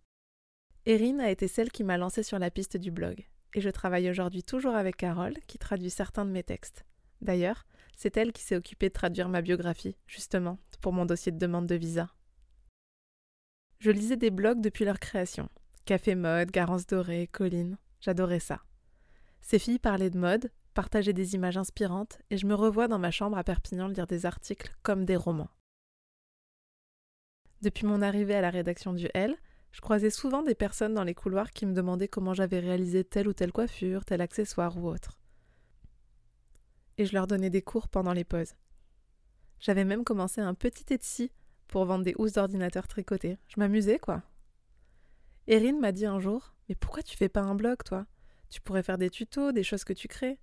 Erin 0.86 1.18
a 1.18 1.30
été 1.30 1.48
celle 1.48 1.70
qui 1.70 1.84
m'a 1.84 1.98
lancée 1.98 2.22
sur 2.22 2.38
la 2.38 2.50
piste 2.50 2.76
du 2.76 2.90
blog, 2.90 3.26
et 3.54 3.60
je 3.60 3.70
travaille 3.70 4.10
aujourd'hui 4.10 4.42
toujours 4.42 4.74
avec 4.74 4.96
Carole, 4.96 5.36
qui 5.46 5.58
traduit 5.58 5.90
certains 5.90 6.24
de 6.24 6.30
mes 6.30 6.42
textes. 6.42 6.84
D'ailleurs, 7.20 7.66
c'est 7.96 8.16
elle 8.16 8.32
qui 8.32 8.42
s'est 8.42 8.56
occupée 8.56 8.88
de 8.88 8.94
traduire 8.94 9.28
ma 9.28 9.42
biographie, 9.42 9.96
justement, 10.06 10.58
pour 10.80 10.92
mon 10.92 11.04
dossier 11.04 11.32
de 11.32 11.38
demande 11.38 11.66
de 11.66 11.74
visa. 11.74 12.08
Je 13.78 13.92
lisais 13.92 14.16
des 14.16 14.30
blogs 14.30 14.60
depuis 14.60 14.84
leur 14.84 14.98
création. 14.98 15.48
Café 15.84 16.16
Mode, 16.16 16.50
Garance 16.50 16.86
Dorée, 16.86 17.28
Colline. 17.30 17.78
J'adorais 18.00 18.40
ça. 18.40 18.60
Ces 19.40 19.60
filles 19.60 19.78
parlaient 19.78 20.10
de 20.10 20.18
mode, 20.18 20.50
partageaient 20.74 21.12
des 21.12 21.34
images 21.34 21.56
inspirantes, 21.56 22.18
et 22.30 22.36
je 22.36 22.46
me 22.46 22.54
revois 22.54 22.88
dans 22.88 22.98
ma 22.98 23.12
chambre 23.12 23.38
à 23.38 23.44
Perpignan 23.44 23.86
lire 23.86 24.08
des 24.08 24.26
articles 24.26 24.74
comme 24.82 25.04
des 25.04 25.16
romans. 25.16 25.50
Depuis 27.62 27.86
mon 27.86 28.02
arrivée 28.02 28.34
à 28.34 28.40
la 28.40 28.50
rédaction 28.50 28.92
du 28.92 29.08
L, 29.14 29.36
je 29.70 29.80
croisais 29.80 30.10
souvent 30.10 30.42
des 30.42 30.56
personnes 30.56 30.94
dans 30.94 31.04
les 31.04 31.14
couloirs 31.14 31.50
qui 31.50 31.64
me 31.64 31.74
demandaient 31.74 32.08
comment 32.08 32.34
j'avais 32.34 32.58
réalisé 32.58 33.04
telle 33.04 33.28
ou 33.28 33.32
telle 33.32 33.52
coiffure, 33.52 34.04
tel 34.04 34.20
accessoire 34.20 34.76
ou 34.76 34.88
autre. 34.88 35.18
Et 36.96 37.04
je 37.04 37.14
leur 37.14 37.28
donnais 37.28 37.50
des 37.50 37.62
cours 37.62 37.88
pendant 37.88 38.12
les 38.12 38.24
pauses. 38.24 38.54
J'avais 39.60 39.84
même 39.84 40.04
commencé 40.04 40.40
un 40.40 40.54
petit 40.54 40.92
Etsy 40.92 41.30
pour 41.68 41.84
vendre 41.84 42.04
des 42.04 42.14
housses 42.18 42.32
d'ordinateur 42.32 42.88
tricotées. 42.88 43.38
Je 43.48 43.60
m'amusais, 43.60 43.98
quoi. 43.98 44.22
Erin 45.46 45.78
m'a 45.78 45.92
dit 45.92 46.06
un 46.06 46.20
jour 46.20 46.54
Mais 46.68 46.74
pourquoi 46.74 47.02
tu 47.02 47.16
fais 47.16 47.28
pas 47.28 47.42
un 47.42 47.54
blog, 47.54 47.82
toi? 47.84 48.06
Tu 48.50 48.60
pourrais 48.60 48.82
faire 48.82 48.98
des 48.98 49.10
tutos, 49.10 49.52
des 49.52 49.62
choses 49.62 49.84
que 49.84 49.92
tu 49.92 50.08
crées. 50.08 50.38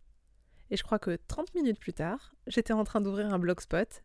Et 0.71 0.77
je 0.77 0.83
crois 0.83 0.99
que 0.99 1.17
30 1.27 1.53
minutes 1.55 1.79
plus 1.79 1.93
tard, 1.93 2.33
j'étais 2.47 2.73
en 2.73 2.83
train 2.83 3.01
d'ouvrir 3.01 3.33
un 3.33 3.39
blogspot 3.39 4.03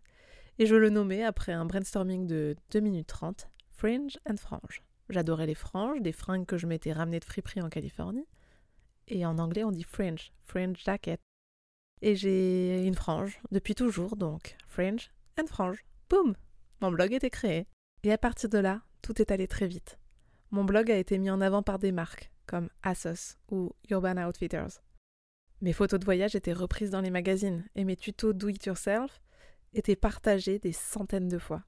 et 0.58 0.66
je 0.66 0.76
le 0.76 0.90
nommais, 0.90 1.22
après 1.22 1.52
un 1.52 1.64
brainstorming 1.64 2.26
de 2.26 2.54
2 2.72 2.80
minutes 2.80 3.06
30, 3.06 3.48
Fringe 3.70 4.18
and 4.28 4.36
Frange. 4.36 4.82
J'adorais 5.08 5.46
les 5.46 5.54
franges, 5.54 6.02
des 6.02 6.12
fringues 6.12 6.44
que 6.44 6.58
je 6.58 6.66
m'étais 6.66 6.92
ramenées 6.92 7.18
de 7.18 7.24
friperie 7.24 7.62
en 7.62 7.70
Californie. 7.70 8.26
Et 9.08 9.24
en 9.24 9.38
anglais, 9.38 9.64
on 9.64 9.72
dit 9.72 9.84
fringe, 9.84 10.32
fringe 10.44 10.76
jacket. 10.84 11.18
Et 12.02 12.14
j'ai 12.14 12.86
une 12.86 12.94
frange 12.94 13.40
depuis 13.50 13.74
toujours, 13.74 14.16
donc 14.16 14.56
fringe 14.68 15.10
and 15.40 15.46
frange. 15.46 15.82
Boum 16.10 16.34
mon 16.80 16.90
blog 16.90 17.12
était 17.12 17.30
créé. 17.30 17.66
Et 18.02 18.12
à 18.12 18.18
partir 18.18 18.48
de 18.48 18.58
là, 18.58 18.82
tout 19.02 19.20
est 19.20 19.30
allé 19.30 19.46
très 19.46 19.66
vite. 19.66 19.98
Mon 20.50 20.64
blog 20.64 20.90
a 20.90 20.96
été 20.96 21.18
mis 21.18 21.30
en 21.30 21.40
avant 21.40 21.62
par 21.62 21.78
des 21.78 21.92
marques 21.92 22.32
comme 22.46 22.70
Asos 22.82 23.36
ou 23.50 23.72
Urban 23.90 24.16
Outfitters. 24.26 24.80
Mes 25.60 25.72
photos 25.72 26.00
de 26.00 26.04
voyage 26.04 26.34
étaient 26.34 26.54
reprises 26.54 26.90
dans 26.90 27.02
les 27.02 27.10
magazines 27.10 27.64
et 27.74 27.84
mes 27.84 27.96
tutos 27.96 28.32
do 28.32 28.48
it 28.48 28.64
yourself 28.64 29.20
étaient 29.74 29.96
partagés 29.96 30.58
des 30.58 30.72
centaines 30.72 31.28
de 31.28 31.38
fois. 31.38 31.62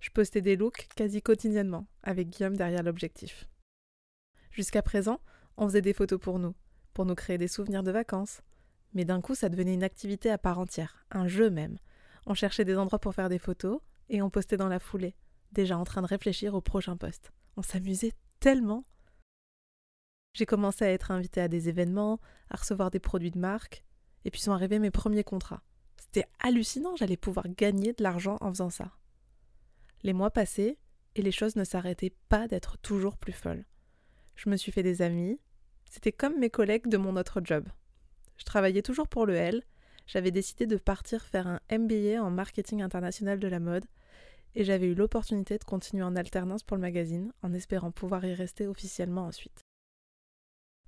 Je 0.00 0.10
postais 0.10 0.40
des 0.40 0.56
looks 0.56 0.88
quasi 0.96 1.22
quotidiennement 1.22 1.86
avec 2.02 2.28
Guillaume 2.28 2.56
derrière 2.56 2.82
l'objectif. 2.82 3.48
Jusqu'à 4.50 4.82
présent, 4.82 5.20
on 5.56 5.68
faisait 5.68 5.80
des 5.80 5.92
photos 5.92 6.20
pour 6.20 6.40
nous, 6.40 6.54
pour 6.92 7.06
nous 7.06 7.14
créer 7.14 7.38
des 7.38 7.48
souvenirs 7.48 7.84
de 7.84 7.92
vacances. 7.92 8.42
Mais 8.92 9.04
d'un 9.04 9.20
coup, 9.20 9.34
ça 9.34 9.48
devenait 9.48 9.74
une 9.74 9.84
activité 9.84 10.30
à 10.30 10.36
part 10.36 10.58
entière, 10.58 11.06
un 11.12 11.28
jeu 11.28 11.48
même. 11.48 11.78
On 12.26 12.34
cherchait 12.34 12.64
des 12.64 12.76
endroits 12.76 12.98
pour 12.98 13.14
faire 13.14 13.28
des 13.28 13.38
photos, 13.38 13.80
et 14.08 14.22
on 14.22 14.30
postait 14.30 14.56
dans 14.56 14.68
la 14.68 14.78
foulée, 14.78 15.14
déjà 15.52 15.78
en 15.78 15.84
train 15.84 16.02
de 16.02 16.06
réfléchir 16.06 16.54
au 16.54 16.60
prochain 16.60 16.96
poste. 16.96 17.32
On 17.56 17.62
s'amusait 17.62 18.12
tellement. 18.40 18.84
J'ai 20.34 20.46
commencé 20.46 20.84
à 20.84 20.90
être 20.90 21.10
invitée 21.10 21.40
à 21.40 21.48
des 21.48 21.68
événements, 21.68 22.20
à 22.50 22.56
recevoir 22.56 22.90
des 22.90 23.00
produits 23.00 23.30
de 23.30 23.38
marque, 23.38 23.84
et 24.24 24.30
puis 24.30 24.40
sont 24.40 24.52
arrivés 24.52 24.78
mes 24.78 24.90
premiers 24.90 25.24
contrats. 25.24 25.62
C'était 25.96 26.26
hallucinant, 26.40 26.96
j'allais 26.96 27.16
pouvoir 27.16 27.48
gagner 27.48 27.92
de 27.92 28.02
l'argent 28.02 28.38
en 28.40 28.50
faisant 28.50 28.70
ça. 28.70 28.92
Les 30.02 30.12
mois 30.12 30.30
passaient, 30.30 30.78
et 31.14 31.22
les 31.22 31.32
choses 31.32 31.56
ne 31.56 31.64
s'arrêtaient 31.64 32.14
pas 32.28 32.48
d'être 32.48 32.78
toujours 32.78 33.18
plus 33.18 33.32
folles. 33.32 33.66
Je 34.34 34.48
me 34.48 34.56
suis 34.56 34.72
fait 34.72 34.82
des 34.82 35.02
amis, 35.02 35.38
c'était 35.90 36.12
comme 36.12 36.38
mes 36.38 36.50
collègues 36.50 36.88
de 36.88 36.96
mon 36.96 37.16
autre 37.16 37.40
job. 37.44 37.68
Je 38.38 38.44
travaillais 38.44 38.82
toujours 38.82 39.08
pour 39.08 39.26
le 39.26 39.34
L, 39.34 39.62
j'avais 40.12 40.30
décidé 40.30 40.66
de 40.66 40.76
partir 40.76 41.24
faire 41.24 41.46
un 41.46 41.60
MBA 41.70 42.22
en 42.22 42.30
marketing 42.30 42.82
international 42.82 43.40
de 43.40 43.48
la 43.48 43.60
mode, 43.60 43.86
et 44.54 44.62
j'avais 44.62 44.88
eu 44.88 44.94
l'opportunité 44.94 45.56
de 45.56 45.64
continuer 45.64 46.02
en 46.02 46.16
alternance 46.16 46.62
pour 46.62 46.76
le 46.76 46.82
magazine, 46.82 47.32
en 47.40 47.54
espérant 47.54 47.90
pouvoir 47.90 48.22
y 48.26 48.34
rester 48.34 48.66
officiellement 48.66 49.24
ensuite. 49.24 49.62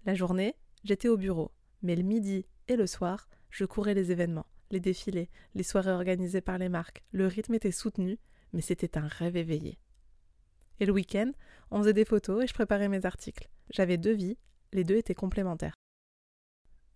La 0.04 0.14
journée, 0.14 0.56
j'étais 0.84 1.08
au 1.08 1.16
bureau, 1.16 1.52
mais 1.80 1.96
le 1.96 2.02
midi 2.02 2.44
et 2.68 2.76
le 2.76 2.86
soir, 2.86 3.26
je 3.48 3.64
courais 3.64 3.94
les 3.94 4.12
événements, 4.12 4.44
les 4.70 4.80
défilés, 4.80 5.30
les 5.54 5.62
soirées 5.62 5.92
organisées 5.92 6.42
par 6.42 6.58
les 6.58 6.68
marques. 6.68 7.02
Le 7.10 7.26
rythme 7.26 7.54
était 7.54 7.72
soutenu, 7.72 8.18
mais 8.52 8.60
c'était 8.60 8.98
un 8.98 9.08
rêve 9.08 9.38
éveillé. 9.38 9.78
Et 10.80 10.84
le 10.84 10.92
week-end, 10.92 11.32
on 11.70 11.78
faisait 11.78 11.94
des 11.94 12.04
photos 12.04 12.44
et 12.44 12.46
je 12.46 12.52
préparais 12.52 12.90
mes 12.90 13.06
articles. 13.06 13.48
J'avais 13.70 13.96
deux 13.96 14.12
vies, 14.12 14.36
les 14.74 14.84
deux 14.84 14.96
étaient 14.96 15.14
complémentaires. 15.14 15.76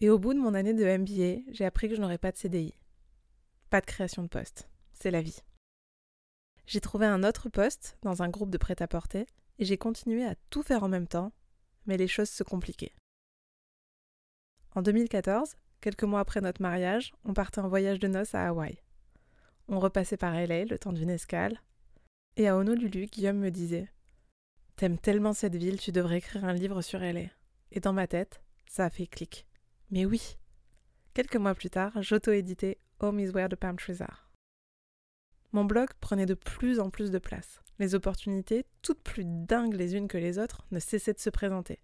Et 0.00 0.10
au 0.10 0.18
bout 0.18 0.32
de 0.32 0.38
mon 0.38 0.54
année 0.54 0.74
de 0.74 0.84
MBA, 0.84 1.42
j'ai 1.52 1.64
appris 1.64 1.88
que 1.88 1.96
je 1.96 2.00
n'aurais 2.00 2.18
pas 2.18 2.30
de 2.30 2.36
CDI. 2.36 2.74
Pas 3.68 3.80
de 3.80 3.86
création 3.86 4.22
de 4.22 4.28
poste. 4.28 4.68
C'est 4.92 5.10
la 5.10 5.22
vie. 5.22 5.42
J'ai 6.66 6.80
trouvé 6.80 7.06
un 7.06 7.24
autre 7.24 7.48
poste 7.48 7.98
dans 8.02 8.22
un 8.22 8.28
groupe 8.28 8.50
de 8.50 8.58
prêt-à-porter 8.58 9.26
et 9.58 9.64
j'ai 9.64 9.78
continué 9.78 10.24
à 10.24 10.36
tout 10.50 10.62
faire 10.62 10.84
en 10.84 10.88
même 10.88 11.08
temps, 11.08 11.32
mais 11.86 11.96
les 11.96 12.06
choses 12.06 12.30
se 12.30 12.44
compliquaient. 12.44 12.94
En 14.74 14.82
2014, 14.82 15.56
quelques 15.80 16.04
mois 16.04 16.20
après 16.20 16.40
notre 16.40 16.62
mariage, 16.62 17.12
on 17.24 17.34
partait 17.34 17.60
en 17.60 17.68
voyage 17.68 17.98
de 17.98 18.06
noces 18.06 18.34
à 18.34 18.46
Hawaï. 18.46 18.78
On 19.66 19.80
repassait 19.80 20.16
par 20.16 20.34
LA 20.34 20.66
le 20.66 20.78
temps 20.78 20.92
d'une 20.92 21.10
escale, 21.10 21.60
et 22.36 22.46
à 22.46 22.56
Honolulu, 22.56 23.06
Guillaume 23.06 23.38
me 23.38 23.50
disait 23.50 23.90
T'aimes 24.76 24.98
tellement 24.98 25.32
cette 25.32 25.56
ville, 25.56 25.80
tu 25.80 25.90
devrais 25.90 26.18
écrire 26.18 26.44
un 26.44 26.52
livre 26.52 26.82
sur 26.82 27.00
LA. 27.00 27.30
Et 27.72 27.80
dans 27.80 27.92
ma 27.92 28.06
tête, 28.06 28.40
ça 28.68 28.84
a 28.84 28.90
fait 28.90 29.08
clic. 29.08 29.47
Mais 29.90 30.04
oui 30.04 30.36
Quelques 31.14 31.36
mois 31.36 31.54
plus 31.54 31.70
tard, 31.70 31.92
j'auto-éditais 32.02 32.78
Home 33.00 33.20
is 33.20 33.30
where 33.30 33.48
the 33.48 33.56
palm 33.56 33.76
trees 33.76 34.02
are. 34.02 34.30
Mon 35.52 35.64
blog 35.64 35.88
prenait 36.00 36.26
de 36.26 36.34
plus 36.34 36.78
en 36.78 36.90
plus 36.90 37.10
de 37.10 37.18
place. 37.18 37.62
Les 37.78 37.94
opportunités, 37.94 38.66
toutes 38.82 39.02
plus 39.02 39.24
dingues 39.24 39.74
les 39.74 39.96
unes 39.96 40.08
que 40.08 40.18
les 40.18 40.38
autres, 40.38 40.66
ne 40.72 40.78
cessaient 40.78 41.14
de 41.14 41.18
se 41.18 41.30
présenter. 41.30 41.78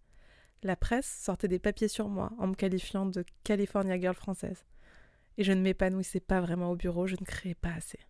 La 0.62 0.76
presse 0.76 1.06
sortait 1.06 1.48
des 1.48 1.58
papiers 1.58 1.88
sur 1.88 2.08
moi 2.08 2.30
en 2.38 2.48
me 2.48 2.54
qualifiant 2.54 3.06
de 3.06 3.24
California 3.42 3.98
Girl 3.98 4.14
française. 4.14 4.64
Et 5.38 5.44
je 5.44 5.52
ne 5.52 5.62
m'épanouissais 5.62 6.20
pas 6.20 6.40
vraiment 6.40 6.70
au 6.70 6.76
bureau, 6.76 7.06
je 7.06 7.16
ne 7.18 7.24
créais 7.24 7.54
pas 7.54 7.72
assez. 7.72 8.00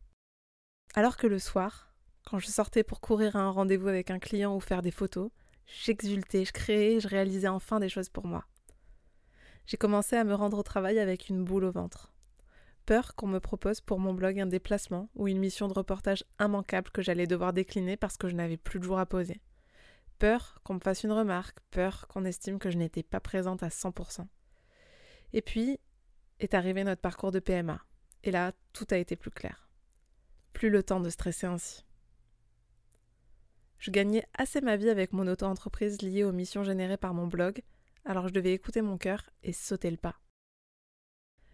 Alors 0.95 1.17
que 1.17 1.27
le 1.27 1.39
soir, 1.39 1.95
quand 2.25 2.39
je 2.39 2.49
sortais 2.49 2.83
pour 2.83 3.01
courir 3.01 3.37
à 3.37 3.41
un 3.41 3.51
rendez-vous 3.51 3.89
avec 3.89 4.11
un 4.11 4.19
client 4.19 4.57
ou 4.57 4.61
faire 4.61 4.83
des 4.83 4.91
photos, 4.91 5.31
j'exultais, 5.67 6.45
je 6.45 6.53
créais, 6.53 7.01
je 7.01 7.09
réalisais 7.09 7.49
enfin 7.49 7.79
des 7.79 7.89
choses 7.89 8.09
pour 8.09 8.27
moi. 8.27 8.45
J'ai 9.66 9.76
commencé 9.76 10.16
à 10.16 10.25
me 10.25 10.35
rendre 10.35 10.59
au 10.59 10.62
travail 10.62 10.99
avec 10.99 11.28
une 11.28 11.44
boule 11.44 11.64
au 11.64 11.73
ventre 11.73 12.14
peur 12.85 13.14
qu'on 13.14 13.26
me 13.26 13.40
propose 13.40 13.80
pour 13.80 13.99
mon 13.99 14.14
blog 14.14 14.38
un 14.38 14.47
déplacement 14.47 15.09
ou 15.14 15.28
une 15.28 15.38
mission 15.38 15.68
de 15.68 15.73
reportage 15.73 16.25
immanquable 16.40 16.90
que 16.90 17.02
j'allais 17.02 17.26
devoir 17.26 17.52
décliner 17.52 17.97
parce 17.97 18.16
que 18.16 18.28
je 18.28 18.35
n'avais 18.35 18.56
plus 18.56 18.78
de 18.78 18.85
jour 18.85 18.99
à 18.99 19.06
poser. 19.06 19.40
Peur 20.18 20.61
qu'on 20.62 20.75
me 20.75 20.80
fasse 20.80 21.02
une 21.02 21.12
remarque, 21.12 21.59
peur 21.71 22.06
qu'on 22.09 22.25
estime 22.25 22.59
que 22.59 22.71
je 22.71 22.78
n'étais 22.78 23.02
pas 23.02 23.21
présente 23.21 23.62
à 23.62 23.68
100%. 23.68 24.26
Et 25.33 25.42
puis 25.42 25.80
est 26.40 26.54
arrivé 26.54 26.85
notre 26.85 27.00
parcours 27.00 27.33
de 27.33 27.40
PMA. 27.40 27.80
Et 28.23 28.30
là, 28.30 28.52
tout 28.73 28.87
a 28.90 28.97
été 28.97 29.16
plus 29.16 29.30
clair. 29.30 29.68
Plus 30.52 30.71
le 30.71 30.83
temps 30.83 31.00
de 31.00 31.11
stresser 31.11 31.47
ainsi. 31.47 31.85
Je 33.78 33.90
gagnais 33.90 34.25
assez 34.35 34.61
ma 34.61 34.76
vie 34.76 34.88
avec 34.88 35.12
mon 35.12 35.26
auto-entreprise 35.26 36.00
liée 36.00 36.25
aux 36.25 36.33
missions 36.33 36.62
générées 36.62 36.97
par 36.97 37.12
mon 37.12 37.26
blog, 37.26 37.62
alors 38.04 38.28
je 38.28 38.34
devais 38.34 38.52
écouter 38.52 38.82
mon 38.82 38.99
cœur 38.99 39.30
et 39.42 39.52
sauter 39.52 39.90
le 39.90 39.96
pas. 39.96 40.20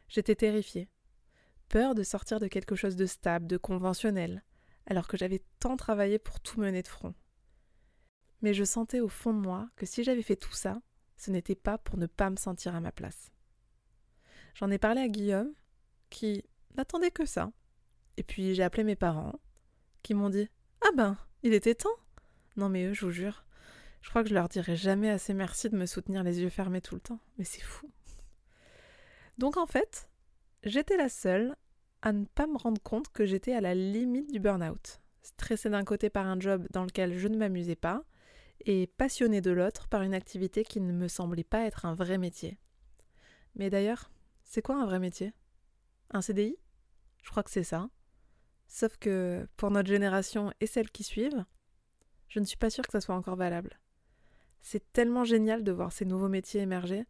J'étais 0.09 0.35
terrifiée. 0.35 0.89
Peur 1.69 1.95
de 1.95 2.03
sortir 2.03 2.41
de 2.41 2.49
quelque 2.49 2.75
chose 2.75 2.97
de 2.97 3.07
stable, 3.07 3.47
de 3.47 3.57
conventionnel, 3.57 4.43
alors 4.87 5.07
que 5.07 5.17
j'avais 5.17 5.43
tant 5.61 5.77
travaillé 5.77 6.19
pour 6.19 6.41
tout 6.41 6.61
mener 6.61 6.83
de 6.83 6.89
front. 6.89 7.15
Mais 8.43 8.55
je 8.55 8.65
sentais 8.65 9.01
au 9.01 9.09
fond 9.09 9.33
de 9.33 9.39
moi 9.39 9.71
que 9.77 9.87
si 9.87 10.03
j'avais 10.03 10.23
fait 10.23 10.37
tout 10.37 10.53
ça, 10.53 10.83
ce 11.17 11.31
n'était 11.31 11.55
pas 11.55 11.79
pour 11.79 11.97
ne 11.97 12.07
pas 12.07 12.31
me 12.31 12.37
sentir 12.37 12.75
à 12.75 12.81
ma 12.81 12.91
place. 12.91 13.31
J'en 14.55 14.71
ai 14.71 14.79
parlé 14.79 15.03
à 15.03 15.09
Guillaume, 15.09 15.55
qui 16.09 16.45
n'attendait 16.77 17.11
que 17.11 17.27
ça. 17.27 17.53
Et 18.17 18.23
puis 18.23 18.55
j'ai 18.55 18.63
appelé 18.63 18.83
mes 18.83 18.97
parents, 18.97 19.39
qui 20.03 20.15
m'ont 20.15 20.31
dit 20.31 20.49
Ah 20.81 20.91
ben, 20.97 21.17
il 21.43 21.55
était 21.55 21.75
temps 21.75 21.89
Non 22.57 22.69
mais 22.69 22.87
eux, 22.87 22.95
je 22.95 23.07
vous 23.07 23.13
jure, 23.13 23.45
je 24.01 24.11
crois 24.11 24.23
que 24.23 24.29
je 24.29 24.35
leur 24.35 24.49
dirai 24.49 24.77
jamais 24.77 25.11
assez 25.11 25.35
merci 25.35 25.69
de 25.69 25.77
me 25.77 25.87
soutenir 25.87 26.23
les 26.23 26.41
yeux 26.41 26.49
fermés 26.49 26.81
tout 26.81 26.95
le 26.95 27.01
temps. 27.01 27.21
Mais 27.39 27.45
c'est 27.45 27.63
fou. 27.63 27.91
Donc 29.39 29.57
en 29.57 29.67
fait, 29.67 30.09
j'étais 30.65 30.97
la 30.97 31.09
seule 31.09 31.57
à 32.03 32.13
ne 32.13 32.25
pas 32.25 32.47
me 32.47 32.57
rendre 32.57 32.81
compte 32.83 33.11
que 33.13 33.27
j'étais 33.27 33.55
à 33.55 33.61
la 33.61 33.75
limite 33.75 34.31
du 34.33 34.41
burn-out. 34.41 35.01
Stressée 35.23 35.69
d'un 35.69 35.85
côté 35.85 36.09
par 36.09 36.27
un 36.27 36.41
job 36.41 36.67
dans 36.71 36.85
lequel 36.85 37.19
je 37.19 37.29
ne 37.29 37.37
m'amusais 37.37 37.77
pas, 37.77 38.05
et 38.67 38.87
passionnée 38.87 39.41
de 39.41 39.51
l'autre 39.51 39.89
par 39.89 40.03
une 40.03 40.15
activité 40.15 40.65
qui 40.65 40.81
ne 40.81 40.93
me 40.93 41.09
semblait 41.09 41.45
pas 41.45 41.65
être 41.65 41.87
un 41.87 41.95
vrai 41.95 42.19
métier. 42.19 42.59
Mais 43.55 43.71
d'ailleurs, 43.71 44.11
c'est 44.45 44.63
quoi 44.63 44.77
un 44.77 44.85
vrai 44.85 44.99
métier? 44.99 45.33
Un 46.11 46.21
CDI 46.21 46.57
Je 47.23 47.31
crois 47.31 47.43
que 47.43 47.51
c'est 47.51 47.65
ça. 47.65 47.89
Sauf 48.69 48.97
que 48.99 49.49
pour 49.57 49.71
notre 49.71 49.89
génération 49.89 50.53
et 50.61 50.67
celles 50.67 50.91
qui 50.91 51.03
suivent, 51.03 51.45
je 52.29 52.39
ne 52.39 52.45
suis 52.45 52.57
pas 52.57 52.71
sûre 52.71 52.85
que 52.85 52.93
ça 52.93 53.01
soit 53.01 53.17
encore 53.17 53.37
valable. 53.37 53.80
C'est 54.61 54.93
tellement 54.93 55.25
génial 55.25 55.65
de 55.65 55.73
voir 55.73 55.93
ces 55.93 56.05
nouveaux 56.05 56.29
métiers 56.29 56.61
émerger, 56.61 57.07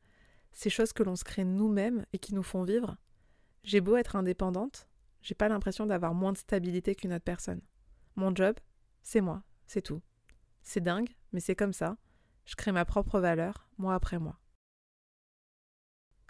ces 0.52 0.70
choses 0.70 0.92
que 0.92 1.02
l'on 1.02 1.16
se 1.16 1.24
crée 1.24 1.44
nous-mêmes 1.44 2.04
et 2.12 2.18
qui 2.18 2.34
nous 2.34 2.42
font 2.42 2.62
vivre. 2.62 2.96
J'ai 3.62 3.80
beau 3.80 3.96
être 3.96 4.16
indépendante, 4.16 4.88
j'ai 5.22 5.34
pas 5.34 5.48
l'impression 5.48 5.86
d'avoir 5.86 6.14
moins 6.14 6.32
de 6.32 6.38
stabilité 6.38 6.94
qu'une 6.94 7.12
autre 7.12 7.24
personne. 7.24 7.60
Mon 8.16 8.34
job, 8.34 8.56
c'est 9.02 9.20
moi, 9.20 9.42
c'est 9.66 9.82
tout. 9.82 10.00
C'est 10.62 10.80
dingue, 10.80 11.10
mais 11.32 11.40
c'est 11.40 11.56
comme 11.56 11.72
ça. 11.72 11.96
Je 12.44 12.56
crée 12.56 12.72
ma 12.72 12.84
propre 12.84 13.20
valeur, 13.20 13.68
mois 13.78 13.94
après 13.94 14.18
mois. 14.18 14.40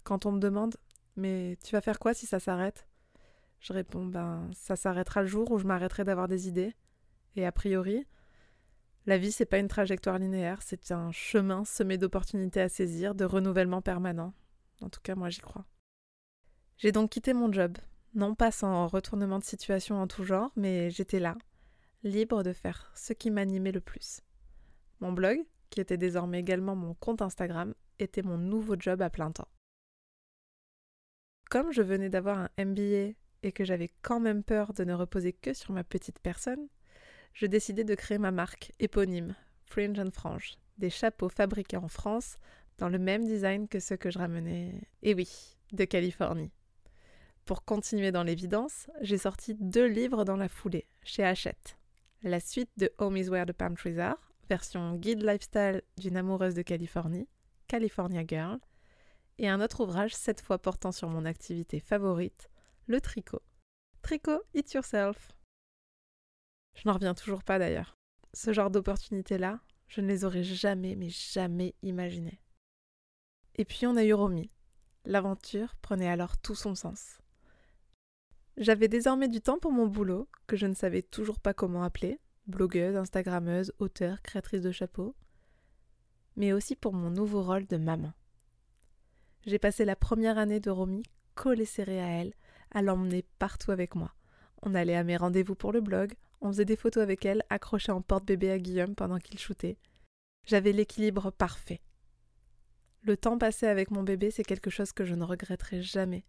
Quand 0.05 0.27
on 0.27 0.33
me 0.33 0.41
demande 0.41 0.77
Mais 1.17 1.59
tu 1.65 1.73
vas 1.73 1.81
faire 1.81 1.99
quoi 1.99 2.15
si 2.15 2.27
ça 2.27 2.41
s'arrête? 2.41 2.87
Je 3.61 3.73
réponds 3.73 4.07
Ben, 4.07 4.49
ça 4.55 4.77
s'arrêtera 4.77 5.23
le 5.23 5.29
jour 5.29 5.51
où 5.51 5.59
je 5.59 5.67
m'arrêterai 5.67 6.05
d'avoir 6.05 6.29
des 6.29 6.49
idées. 6.49 6.75
Et 7.37 7.47
a 7.47 7.53
priori, 7.53 8.07
la 9.11 9.19
vie, 9.19 9.33
c'est 9.33 9.45
pas 9.45 9.59
une 9.59 9.67
trajectoire 9.67 10.21
linéaire, 10.21 10.63
c'est 10.63 10.93
un 10.93 11.11
chemin 11.11 11.65
semé 11.65 11.99
d'opportunités 11.99 12.61
à 12.61 12.69
saisir, 12.69 13.17
de 13.17 13.25
renouvellement 13.25 13.83
permanent. 13.83 14.33
En 14.83 14.89
tout 14.89 15.01
cas, 15.03 15.17
moi, 15.17 15.31
j'y 15.31 15.41
crois. 15.41 15.67
J'ai 16.77 16.93
donc 16.93 17.11
quitté 17.11 17.33
mon 17.33 17.53
job, 17.53 17.77
non 18.15 18.37
pas 18.37 18.53
sans 18.53 18.87
retournement 18.87 19.41
de 19.41 19.45
situation 19.45 20.01
en 20.01 20.07
tout 20.07 20.23
genre, 20.23 20.53
mais 20.55 20.91
j'étais 20.91 21.19
là, 21.19 21.37
libre 22.05 22.45
de 22.45 22.53
faire 22.53 22.93
ce 22.95 23.13
qui 23.13 23.33
m'animait 23.33 23.73
le 23.73 23.81
plus. 23.81 24.21
Mon 25.01 25.11
blog, 25.11 25.41
qui 25.71 25.81
était 25.81 25.99
désormais 25.99 26.39
également 26.39 26.77
mon 26.77 26.95
compte 26.95 27.21
Instagram, 27.21 27.75
était 27.99 28.23
mon 28.23 28.39
nouveau 28.39 28.77
job 28.79 29.03
à 29.03 29.11
plein 29.11 29.33
temps. 29.33 29.49
Comme 31.51 31.73
je 31.73 31.83
venais 31.83 32.11
d'avoir 32.11 32.39
un 32.39 32.65
MBA 32.65 33.17
et 33.43 33.51
que 33.53 33.65
j'avais 33.65 33.91
quand 34.03 34.21
même 34.21 34.45
peur 34.45 34.73
de 34.73 34.85
ne 34.85 34.95
reposer 34.95 35.33
que 35.33 35.53
sur 35.53 35.73
ma 35.73 35.83
petite 35.83 36.21
personne, 36.21 36.69
je 37.33 37.47
décidai 37.47 37.85
de 37.85 37.95
créer 37.95 38.19
ma 38.19 38.31
marque 38.31 38.73
éponyme, 38.79 39.35
Fringe 39.65 39.99
and 39.99 40.11
Frange, 40.13 40.59
des 40.79 40.91
chapeaux 40.91 41.29
fabriqués 41.29 41.77
en 41.77 41.89
France 41.89 42.37
dans 42.79 42.89
le 42.89 42.99
même 42.99 43.25
design 43.25 43.69
que 43.69 43.81
ceux 43.81 43.97
que 43.97 44.11
je 44.11 44.19
ramenais, 44.19 44.81
et 45.03 45.15
oui, 45.15 45.57
de 45.73 45.85
Californie. 45.85 46.51
Pour 47.45 47.65
continuer 47.65 48.13
dans 48.13 48.23
l'évidence, 48.23 48.89
j'ai 49.01 49.19
sorti 49.19 49.55
deux 49.55 49.87
livres 49.87 50.25
dans 50.25 50.37
la 50.37 50.49
foulée, 50.49 50.87
chez 51.03 51.25
Hachette. 51.25 51.77
La 52.23 52.41
suite 52.41 52.71
de 52.77 52.93
Home 52.99 53.17
is 53.17 53.29
Where 53.29 53.47
the 53.47 53.53
Palm 53.53 53.77
Trees 53.77 53.99
Are, 53.99 54.33
version 54.49 54.95
guide 54.95 55.23
lifestyle 55.23 55.83
d'une 55.99 56.17
amoureuse 56.17 56.55
de 56.55 56.63
Californie, 56.63 57.29
California 57.67 58.23
Girl, 58.27 58.59
et 59.39 59.49
un 59.49 59.61
autre 59.61 59.83
ouvrage 59.83 60.15
cette 60.15 60.43
fois 60.43 60.59
portant 60.59 60.93
sur 60.93 61.09
mon 61.09 61.25
activité 61.25 61.81
favorite, 61.81 62.51
le 62.87 63.01
tricot. 63.01 63.43
Tricot 64.03 64.43
It 64.55 64.73
Yourself. 64.73 65.33
Je 66.81 66.89
n'en 66.89 66.95
reviens 66.95 67.13
toujours 67.13 67.45
pas 67.45 67.59
d'ailleurs. 67.59 67.99
Ce 68.33 68.55
genre 68.55 68.71
d'opportunités-là, 68.71 69.61
je 69.87 70.01
ne 70.01 70.07
les 70.07 70.25
aurais 70.25 70.43
jamais, 70.43 70.97
mais 70.97 71.11
jamais 71.11 71.75
imaginées. 71.83 72.41
Et 73.57 73.67
puis 73.67 73.87
on 73.87 73.97
a 73.97 74.05
eu 74.05 74.15
Romy. 74.15 74.51
L'aventure 75.05 75.75
prenait 75.83 76.09
alors 76.09 76.39
tout 76.39 76.55
son 76.55 76.75
sens. 76.75 77.19
J'avais 78.57 78.89
désormais 78.89 79.29
du 79.29 79.43
temps 79.43 79.59
pour 79.59 79.73
mon 79.73 79.89
boulot, 79.89 80.27
que 80.47 80.57
je 80.57 80.67
ne 80.67 80.75
savais 80.75 81.03
toujours 81.03 81.39
pas 81.39 81.53
comment 81.53 81.83
appeler, 81.83 82.19
blogueuse, 82.47 82.97
instagrammeuse, 82.97 83.75
auteure, 83.79 84.23
créatrice 84.23 84.63
de 84.63 84.73
chapeaux, 84.73 85.15
mais 86.37 86.55
aussi 86.55 86.77
pour 86.77 86.95
mon 86.95 87.11
nouveau 87.11 87.43
rôle 87.43 87.67
de 87.67 87.77
maman. 87.77 88.15
J'ai 89.45 89.59
passé 89.59 89.85
la 89.85 89.97
première 89.97 90.39
année 90.39 90.61
de 90.61 90.71
Romy 90.71 91.03
collée 91.35 91.67
serrée 91.67 92.01
à 92.01 92.09
elle, 92.09 92.33
à 92.71 92.81
l'emmener 92.81 93.27
partout 93.39 93.71
avec 93.71 93.95
moi. 93.95 94.15
On 94.63 94.75
allait 94.75 94.97
à 94.97 95.05
mes 95.05 95.19
rendez-vous 95.19 95.55
pour 95.55 95.73
le 95.73 95.83
blog, 95.83 96.15
on 96.41 96.49
faisait 96.49 96.65
des 96.65 96.77
photos 96.77 97.03
avec 97.03 97.25
elle 97.25 97.45
accrochées 97.51 97.93
en 97.93 98.03
porte-bébé 98.03 98.51
à 98.51 98.59
Guillaume 98.59 98.95
pendant 98.95 99.19
qu'il 99.19 99.39
shootait. 99.39 99.79
J'avais 100.47 100.73
l'équilibre 100.73 101.31
parfait. 101.31 101.83
Le 103.03 103.17
temps 103.17 103.39
passé 103.39 103.67
avec 103.67 103.91
mon 103.91 104.03
bébé, 104.03 104.31
c'est 104.31 104.45
quelque 104.45 104.71
chose 104.71 104.93
que 104.93 105.05
je 105.05 105.15
ne 105.15 105.25
regretterai 105.25 105.83
jamais. 105.83 106.25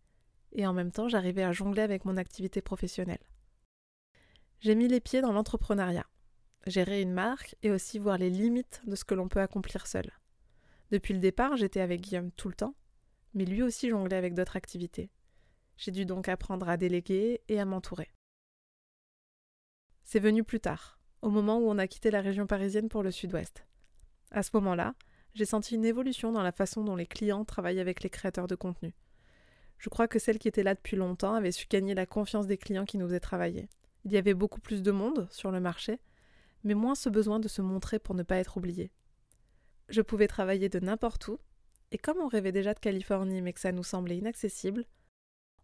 Et 0.53 0.67
en 0.67 0.73
même 0.73 0.91
temps, 0.91 1.07
j'arrivais 1.07 1.43
à 1.43 1.51
jongler 1.51 1.81
avec 1.81 2.05
mon 2.05 2.17
activité 2.17 2.61
professionnelle. 2.61 3.23
J'ai 4.59 4.75
mis 4.75 4.87
les 4.87 4.99
pieds 4.99 5.21
dans 5.21 5.31
l'entrepreneuriat, 5.31 6.05
gérer 6.67 7.01
une 7.01 7.13
marque 7.13 7.55
et 7.63 7.71
aussi 7.71 7.99
voir 7.99 8.17
les 8.17 8.29
limites 8.29 8.81
de 8.85 8.95
ce 8.95 9.05
que 9.05 9.15
l'on 9.15 9.27
peut 9.27 9.41
accomplir 9.41 9.87
seul. 9.87 10.11
Depuis 10.91 11.13
le 11.13 11.19
départ, 11.19 11.55
j'étais 11.55 11.79
avec 11.79 12.01
Guillaume 12.01 12.31
tout 12.31 12.49
le 12.49 12.55
temps, 12.55 12.75
mais 13.33 13.45
lui 13.45 13.63
aussi 13.63 13.89
jonglait 13.89 14.17
avec 14.17 14.33
d'autres 14.33 14.57
activités. 14.57 15.09
J'ai 15.77 15.91
dû 15.91 16.05
donc 16.05 16.27
apprendre 16.27 16.69
à 16.69 16.77
déléguer 16.77 17.41
et 17.47 17.59
à 17.59 17.65
m'entourer. 17.65 18.11
C'est 20.03 20.19
venu 20.19 20.43
plus 20.43 20.59
tard, 20.59 20.99
au 21.21 21.29
moment 21.29 21.59
où 21.59 21.69
on 21.69 21.77
a 21.77 21.87
quitté 21.87 22.11
la 22.11 22.21
région 22.21 22.47
parisienne 22.47 22.89
pour 22.89 23.03
le 23.03 23.11
sud-ouest. 23.11 23.65
À 24.31 24.43
ce 24.43 24.51
moment-là, 24.55 24.95
j'ai 25.33 25.45
senti 25.45 25.75
une 25.75 25.85
évolution 25.85 26.31
dans 26.31 26.43
la 26.43 26.51
façon 26.51 26.83
dont 26.83 26.95
les 26.95 27.05
clients 27.05 27.45
travaillent 27.45 27.79
avec 27.79 28.03
les 28.03 28.09
créateurs 28.09 28.47
de 28.47 28.55
contenu. 28.55 28.93
Je 29.77 29.89
crois 29.89 30.07
que 30.07 30.19
celle 30.19 30.39
qui 30.39 30.47
était 30.47 30.63
là 30.63 30.75
depuis 30.75 30.97
longtemps 30.97 31.33
avait 31.33 31.51
su 31.51 31.67
gagner 31.69 31.95
la 31.95 32.05
confiance 32.05 32.47
des 32.47 32.57
clients 32.57 32.85
qui 32.85 32.97
nous 32.97 33.07
faisaient 33.07 33.19
travailler. 33.19 33.67
Il 34.05 34.11
y 34.11 34.17
avait 34.17 34.33
beaucoup 34.33 34.59
plus 34.59 34.83
de 34.83 34.91
monde 34.91 35.27
sur 35.31 35.51
le 35.51 35.59
marché, 35.59 35.99
mais 36.63 36.73
moins 36.73 36.95
ce 36.95 37.09
besoin 37.09 37.39
de 37.39 37.47
se 37.47 37.61
montrer 37.61 37.99
pour 37.99 38.15
ne 38.15 38.23
pas 38.23 38.37
être 38.37 38.57
oublié. 38.57 38.91
Je 39.89 40.01
pouvais 40.01 40.27
travailler 40.27 40.69
de 40.69 40.79
n'importe 40.79 41.27
où, 41.27 41.39
et 41.91 41.97
comme 41.97 42.19
on 42.19 42.27
rêvait 42.27 42.51
déjà 42.51 42.73
de 42.73 42.79
Californie 42.79 43.41
mais 43.41 43.53
que 43.53 43.59
ça 43.59 43.71
nous 43.71 43.83
semblait 43.83 44.17
inaccessible, 44.17 44.85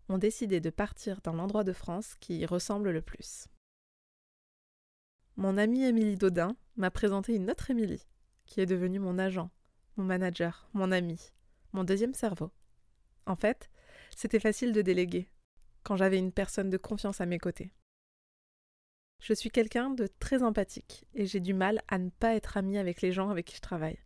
on 0.10 0.18
décidait 0.18 0.62
de 0.62 0.70
partir 0.70 1.22
dans 1.22 1.34
l'endroit 1.34 1.64
de 1.64 1.74
France 1.74 2.16
qui 2.20 2.40
y 2.40 2.46
ressemble 2.46 2.92
le 2.92 3.02
plus. 3.02 3.48
Mon 5.40 5.56
amie 5.56 5.84
Émilie 5.84 6.16
Dodin 6.16 6.58
m'a 6.78 6.90
présenté 6.90 7.36
une 7.36 7.52
autre 7.52 7.70
Émilie, 7.70 8.08
qui 8.48 8.60
est 8.60 8.66
devenue 8.66 8.98
mon 8.98 9.20
agent, 9.20 9.52
mon 9.96 10.04
manager, 10.04 10.68
mon 10.74 10.92
ami, 10.92 11.32
mon 11.74 11.84
deuxième 11.84 12.16
cerveau. 12.16 12.50
En 13.28 13.36
fait, 13.36 13.70
c'était 14.16 14.40
facile 14.40 14.74
de 14.74 14.82
déléguer, 14.82 15.30
quand 15.84 15.96
j'avais 15.96 16.18
une 16.18 16.32
personne 16.32 16.72
de 16.72 16.78
confiance 16.78 17.22
à 17.22 17.28
mes 17.28 17.38
côtés. 17.38 17.72
Je 19.22 19.36
suis 19.36 19.52
quelqu'un 19.52 19.92
de 19.92 20.08
très 20.08 20.42
empathique 20.42 21.06
et 21.14 21.28
j'ai 21.28 21.40
du 21.40 21.54
mal 21.54 21.84
à 21.88 22.00
ne 22.00 22.10
pas 22.10 22.34
être 22.34 22.58
amie 22.58 22.80
avec 22.80 23.04
les 23.04 23.12
gens 23.12 23.30
avec 23.30 23.46
qui 23.46 23.58
je 23.58 23.62
travaille. 23.62 24.00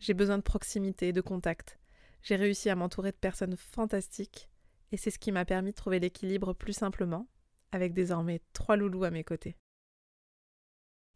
J'ai 0.00 0.14
besoin 0.14 0.38
de 0.38 0.42
proximité 0.42 1.12
de 1.12 1.20
contact. 1.20 1.78
J'ai 2.20 2.34
réussi 2.34 2.68
à 2.68 2.74
m'entourer 2.74 3.12
de 3.12 3.16
personnes 3.16 3.56
fantastiques 3.56 4.50
et 4.90 4.96
c'est 4.96 5.12
ce 5.12 5.20
qui 5.20 5.30
m'a 5.30 5.44
permis 5.44 5.70
de 5.70 5.76
trouver 5.76 6.00
l'équilibre 6.00 6.52
plus 6.52 6.72
simplement, 6.72 7.28
avec 7.70 7.92
désormais 7.92 8.40
trois 8.54 8.74
loulous 8.74 9.04
à 9.04 9.12
mes 9.12 9.22
côtés. 9.22 9.56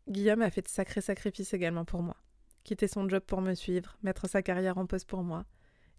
Guillaume 0.09 0.40
a 0.40 0.51
fait 0.51 0.62
de 0.62 0.68
sacrés 0.68 1.03
sacrifices 1.03 1.53
également 1.53 1.85
pour 1.85 2.03
moi. 2.03 2.16
Quitter 2.64 2.88
son 2.88 3.09
job 3.09 3.23
pour 3.23 3.42
me 3.42 3.55
suivre, 3.55 3.99
mettre 4.03 4.27
sa 4.27 4.42
carrière 4.42 4.79
en 4.79 4.87
pause 4.87 5.05
pour 5.05 5.23
moi, 5.23 5.44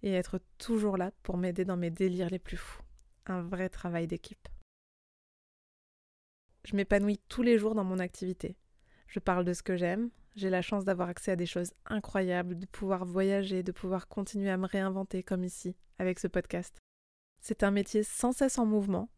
et 0.02 0.13
être 0.13 0.39
toujours 0.58 0.98
là 0.98 1.12
pour 1.22 1.38
m'aider 1.38 1.63
dans 1.63 1.78
mes 1.78 1.91
délires 1.91 2.30
les 2.30 2.39
plus 2.39 2.58
fous. 2.58 2.82
Un 3.28 3.41
vrai 3.43 3.69
travail 3.69 4.08
d'équipe. 4.08 4.48
Je 6.65 6.76
m'épanouis 6.76 7.19
tous 7.28 7.43
les 7.43 7.60
jours 7.60 7.76
dans 7.76 7.84
mon 7.84 8.00
activité. 8.00 8.58
Je 9.08 9.19
parle 9.19 9.45
de 9.45 9.54
ce 9.54 9.62
que 9.62 9.78
j'aime, 9.78 10.10
j'ai 10.36 10.50
la 10.50 10.63
chance 10.63 10.86
d'avoir 10.86 11.10
accès 11.10 11.32
à 11.32 11.36
des 11.36 11.45
choses 11.45 11.74
incroyables, 11.86 12.58
de 12.58 12.65
pouvoir 12.65 13.06
voyager, 13.06 13.62
de 13.62 13.72
pouvoir 13.72 14.08
continuer 14.08 14.50
à 14.50 14.58
me 14.58 14.67
réinventer 14.67 15.22
comme 15.22 15.43
ici, 15.43 15.76
avec 16.00 16.19
ce 16.19 16.28
podcast. 16.28 16.80
C'est 17.41 17.62
un 17.63 17.72
métier 17.72 18.04
sans 18.04 18.32
cesse 18.32 18.58
en 18.58 18.65
mouvement, 18.65 19.10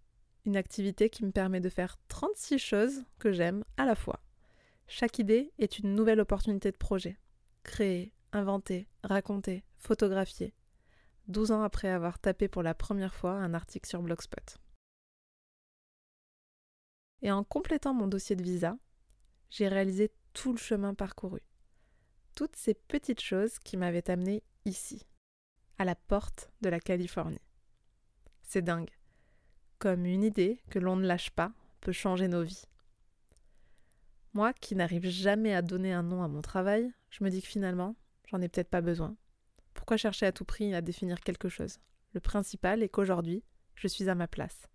une 0.45 0.58
activité 0.58 1.10
qui 1.10 1.23
me 1.23 1.32
permet 1.32 1.62
de 1.62 1.69
faire 1.69 1.97
36 2.10 2.60
choses 2.60 3.04
que 3.19 3.32
j'aime 3.32 3.63
à 3.77 3.86
la 3.86 3.95
fois. 3.95 4.21
Chaque 4.93 5.19
idée 5.19 5.54
est 5.58 5.80
une 5.80 5.95
nouvelle 5.95 6.19
opportunité 6.19 6.69
de 6.69 6.75
projet. 6.75 7.17
Créer, 7.63 8.13
inventer, 8.34 8.89
raconter, 9.04 9.63
photographier. 9.77 10.54
12 11.30 11.51
ans 11.51 11.63
après 11.63 11.88
avoir 11.88 12.19
tapé 12.19 12.49
pour 12.49 12.62
la 12.62 12.73
première 12.73 13.15
fois 13.15 13.32
un 13.32 13.54
article 13.54 13.88
sur 13.88 14.01
Blogspot. 14.01 14.58
Et 17.21 17.32
en 17.32 17.45
complétant 17.45 17.93
mon 17.93 18.08
dossier 18.08 18.36
de 18.36 18.43
visa, 18.43 18.77
j'ai 19.49 19.69
réalisé 19.69 20.12
tout 20.34 20.51
le 20.51 20.58
chemin 20.58 20.93
parcouru. 20.93 21.39
Toutes 22.36 22.58
ces 22.58 22.73
petites 22.73 23.21
choses 23.21 23.60
qui 23.60 23.77
m'avaient 23.77 24.12
amené 24.12 24.43
ici, 24.65 25.08
à 25.77 25.86
la 25.86 25.95
porte 25.95 26.51
de 26.60 26.67
la 26.67 26.82
Californie. 26.82 27.47
C'est 28.41 28.62
dingue. 28.62 28.91
Comme 29.80 30.06
une 30.06 30.23
idée 30.23 30.62
que 30.69 30.80
l'on 30.80 30.97
ne 30.97 31.08
lâche 31.08 31.30
pas 31.30 31.54
peut 31.80 31.93
changer 31.93 32.27
nos 32.27 32.43
vies. 32.43 32.65
Moi 34.34 34.54
qui 34.54 34.76
n'arrive 34.76 35.08
jamais 35.08 35.54
à 35.54 35.62
donner 35.62 35.91
un 35.91 36.04
nom 36.04 36.24
à 36.24 36.28
mon 36.28 36.41
travail, 36.41 36.91
je 37.10 37.24
me 37.24 37.30
dis 37.30 37.41
que 37.41 37.48
finalement, 37.48 37.96
j'en 38.28 38.41
ai 38.41 38.48
peut-être 38.48 38.70
pas 38.70 38.82
besoin. 38.82 39.17
Pourquoi 39.74 39.98
chercher 39.98 40.26
à 40.26 40.32
tout 40.32 40.46
prix 40.46 40.74
à 40.74 40.82
définir 40.82 41.20
quelque 41.20 41.50
chose? 41.50 41.80
Le 42.13 42.20
principal 42.20 42.82
est 42.82 42.89
qu'aujourd'hui, 42.89 43.44
je 43.76 43.88
suis 43.88 44.10
à 44.10 44.15
ma 44.15 44.28
place. 44.28 44.67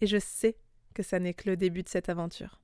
Et 0.00 0.06
je 0.06 0.18
sais 0.18 0.58
que 0.94 1.02
ça 1.02 1.20
n'est 1.20 1.34
que 1.34 1.48
le 1.48 1.56
début 1.56 1.82
de 1.82 1.88
cette 1.88 2.08
aventure. 2.08 2.60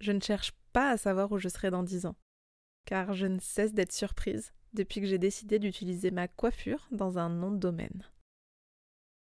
Je 0.00 0.10
ne 0.10 0.20
cherche 0.20 0.52
pas 0.72 0.90
à 0.90 0.96
savoir 0.96 1.30
où 1.30 1.38
je 1.38 1.48
serai 1.48 1.70
dans 1.70 1.82
dix 1.84 2.06
ans, 2.06 2.16
car 2.84 3.12
je 3.12 3.26
ne 3.26 3.38
cesse 3.38 3.74
d'être 3.74 3.92
surprise 3.92 4.52
depuis 4.72 5.00
que 5.00 5.06
j'ai 5.06 5.18
décidé 5.18 5.58
d'utiliser 5.58 6.10
ma 6.10 6.26
coiffure 6.26 6.88
dans 6.90 7.18
un 7.18 7.28
nom 7.28 7.52
de 7.52 7.58
domaine. 7.58 8.08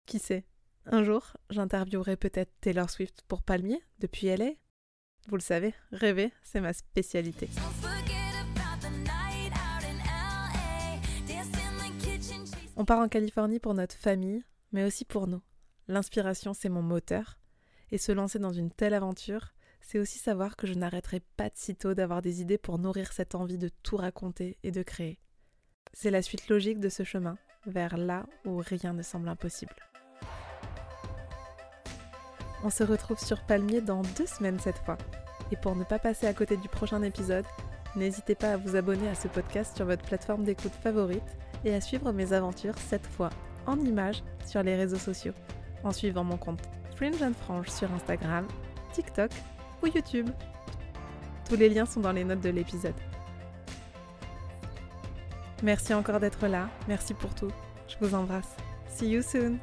Qui 0.06 0.18
sait, 0.18 0.46
un 0.86 1.04
jour, 1.04 1.38
j'interviewerai 1.50 2.18
peut-être 2.18 2.52
Taylor 2.62 2.90
Swift 2.90 3.24
pour 3.28 3.44
Palmier 3.44 3.82
depuis 4.00 4.28
LA 4.28 4.54
vous 5.28 5.36
le 5.36 5.42
savez, 5.42 5.74
rêver, 5.92 6.32
c'est 6.44 6.62
ma 6.62 6.74
spécialité. 6.74 7.50
On 12.76 12.86
part 12.86 13.00
en 13.00 13.08
Californie 13.08 13.60
pour 13.60 13.74
notre 13.74 13.96
famille, 13.96 14.44
mais 14.72 14.84
aussi 14.84 15.06
pour 15.06 15.28
nous. 15.28 15.42
L'inspiration, 15.88 16.54
c'est 16.54 16.70
mon 16.70 16.82
moteur. 16.82 17.38
Et 17.92 17.98
se 17.98 18.12
lancer 18.12 18.40
dans 18.40 18.52
une 18.52 18.72
telle 18.72 18.94
aventure, 18.94 19.54
c'est 19.82 20.00
aussi 20.00 20.18
savoir 20.18 20.56
que 20.56 20.66
je 20.66 20.74
n'arrêterai 20.74 21.20
pas 21.38 21.50
de 21.50 21.56
sitôt 21.58 21.94
d'avoir 21.94 22.22
des 22.22 22.42
idées 22.42 22.58
pour 22.58 22.80
nourrir 22.80 23.14
cette 23.14 23.36
envie 23.36 23.58
de 23.58 23.70
tout 23.84 23.98
raconter 23.98 24.58
et 24.64 24.72
de 24.72 24.82
créer. 24.82 25.20
C'est 25.94 26.12
la 26.12 26.22
suite 26.22 26.48
logique 26.50 26.80
de 26.80 26.90
ce 26.90 27.04
chemin, 27.04 27.38
vers 27.68 27.98
là 27.98 28.26
où 28.46 28.58
rien 28.58 28.94
ne 28.94 29.04
semble 29.04 29.30
impossible. 29.30 29.76
On 32.64 32.70
se 32.70 32.84
retrouve 32.84 33.20
sur 33.20 33.42
Palmier 33.42 33.82
dans 33.82 34.02
deux 34.18 34.26
semaines 34.26 34.60
cette 34.60 34.78
fois. 34.80 34.98
Et 35.52 35.58
pour 35.58 35.76
ne 35.76 35.84
pas 35.84 36.00
passer 36.00 36.28
à 36.28 36.34
côté 36.34 36.56
du 36.56 36.70
prochain 36.70 37.02
épisode, 37.04 37.46
n'hésitez 37.96 38.36
pas 38.36 38.54
à 38.54 38.58
vous 38.58 38.76
abonner 38.76 39.10
à 39.10 39.16
ce 39.16 39.28
podcast 39.28 39.76
sur 39.76 39.86
votre 39.86 40.04
plateforme 40.04 40.46
d'écoute 40.46 40.72
favorite 40.82 41.38
et 41.66 41.74
à 41.74 41.82
suivre 41.82 42.12
mes 42.12 42.32
aventures 42.32 42.78
cette 42.78 43.06
fois 43.06 43.30
en 43.66 43.78
images 43.80 44.24
sur 44.46 44.64
les 44.64 44.76
réseaux 44.76 44.98
sociaux, 44.98 45.34
en 45.84 45.92
suivant 45.92 46.24
mon 46.24 46.38
compte 46.38 46.62
Fringe 46.96 47.22
and 47.22 47.34
Frange 47.34 47.70
sur 47.70 47.92
Instagram, 47.92 48.48
TikTok 48.94 49.32
ou 49.82 49.88
YouTube. 49.88 50.30
Tous 51.50 51.56
les 51.56 51.70
liens 51.70 51.86
sont 51.86 52.00
dans 52.00 52.12
les 52.12 52.24
notes 52.24 52.42
de 52.42 52.50
l'épisode. 52.50 52.96
Merci 55.62 55.94
encore 55.94 56.20
d'être 56.20 56.48
là, 56.48 56.70
merci 56.88 57.14
pour 57.14 57.34
tout. 57.36 57.52
Je 57.88 57.96
vous 58.06 58.16
embrasse. 58.16 58.56
See 58.88 59.10
you 59.10 59.22
soon 59.22 59.60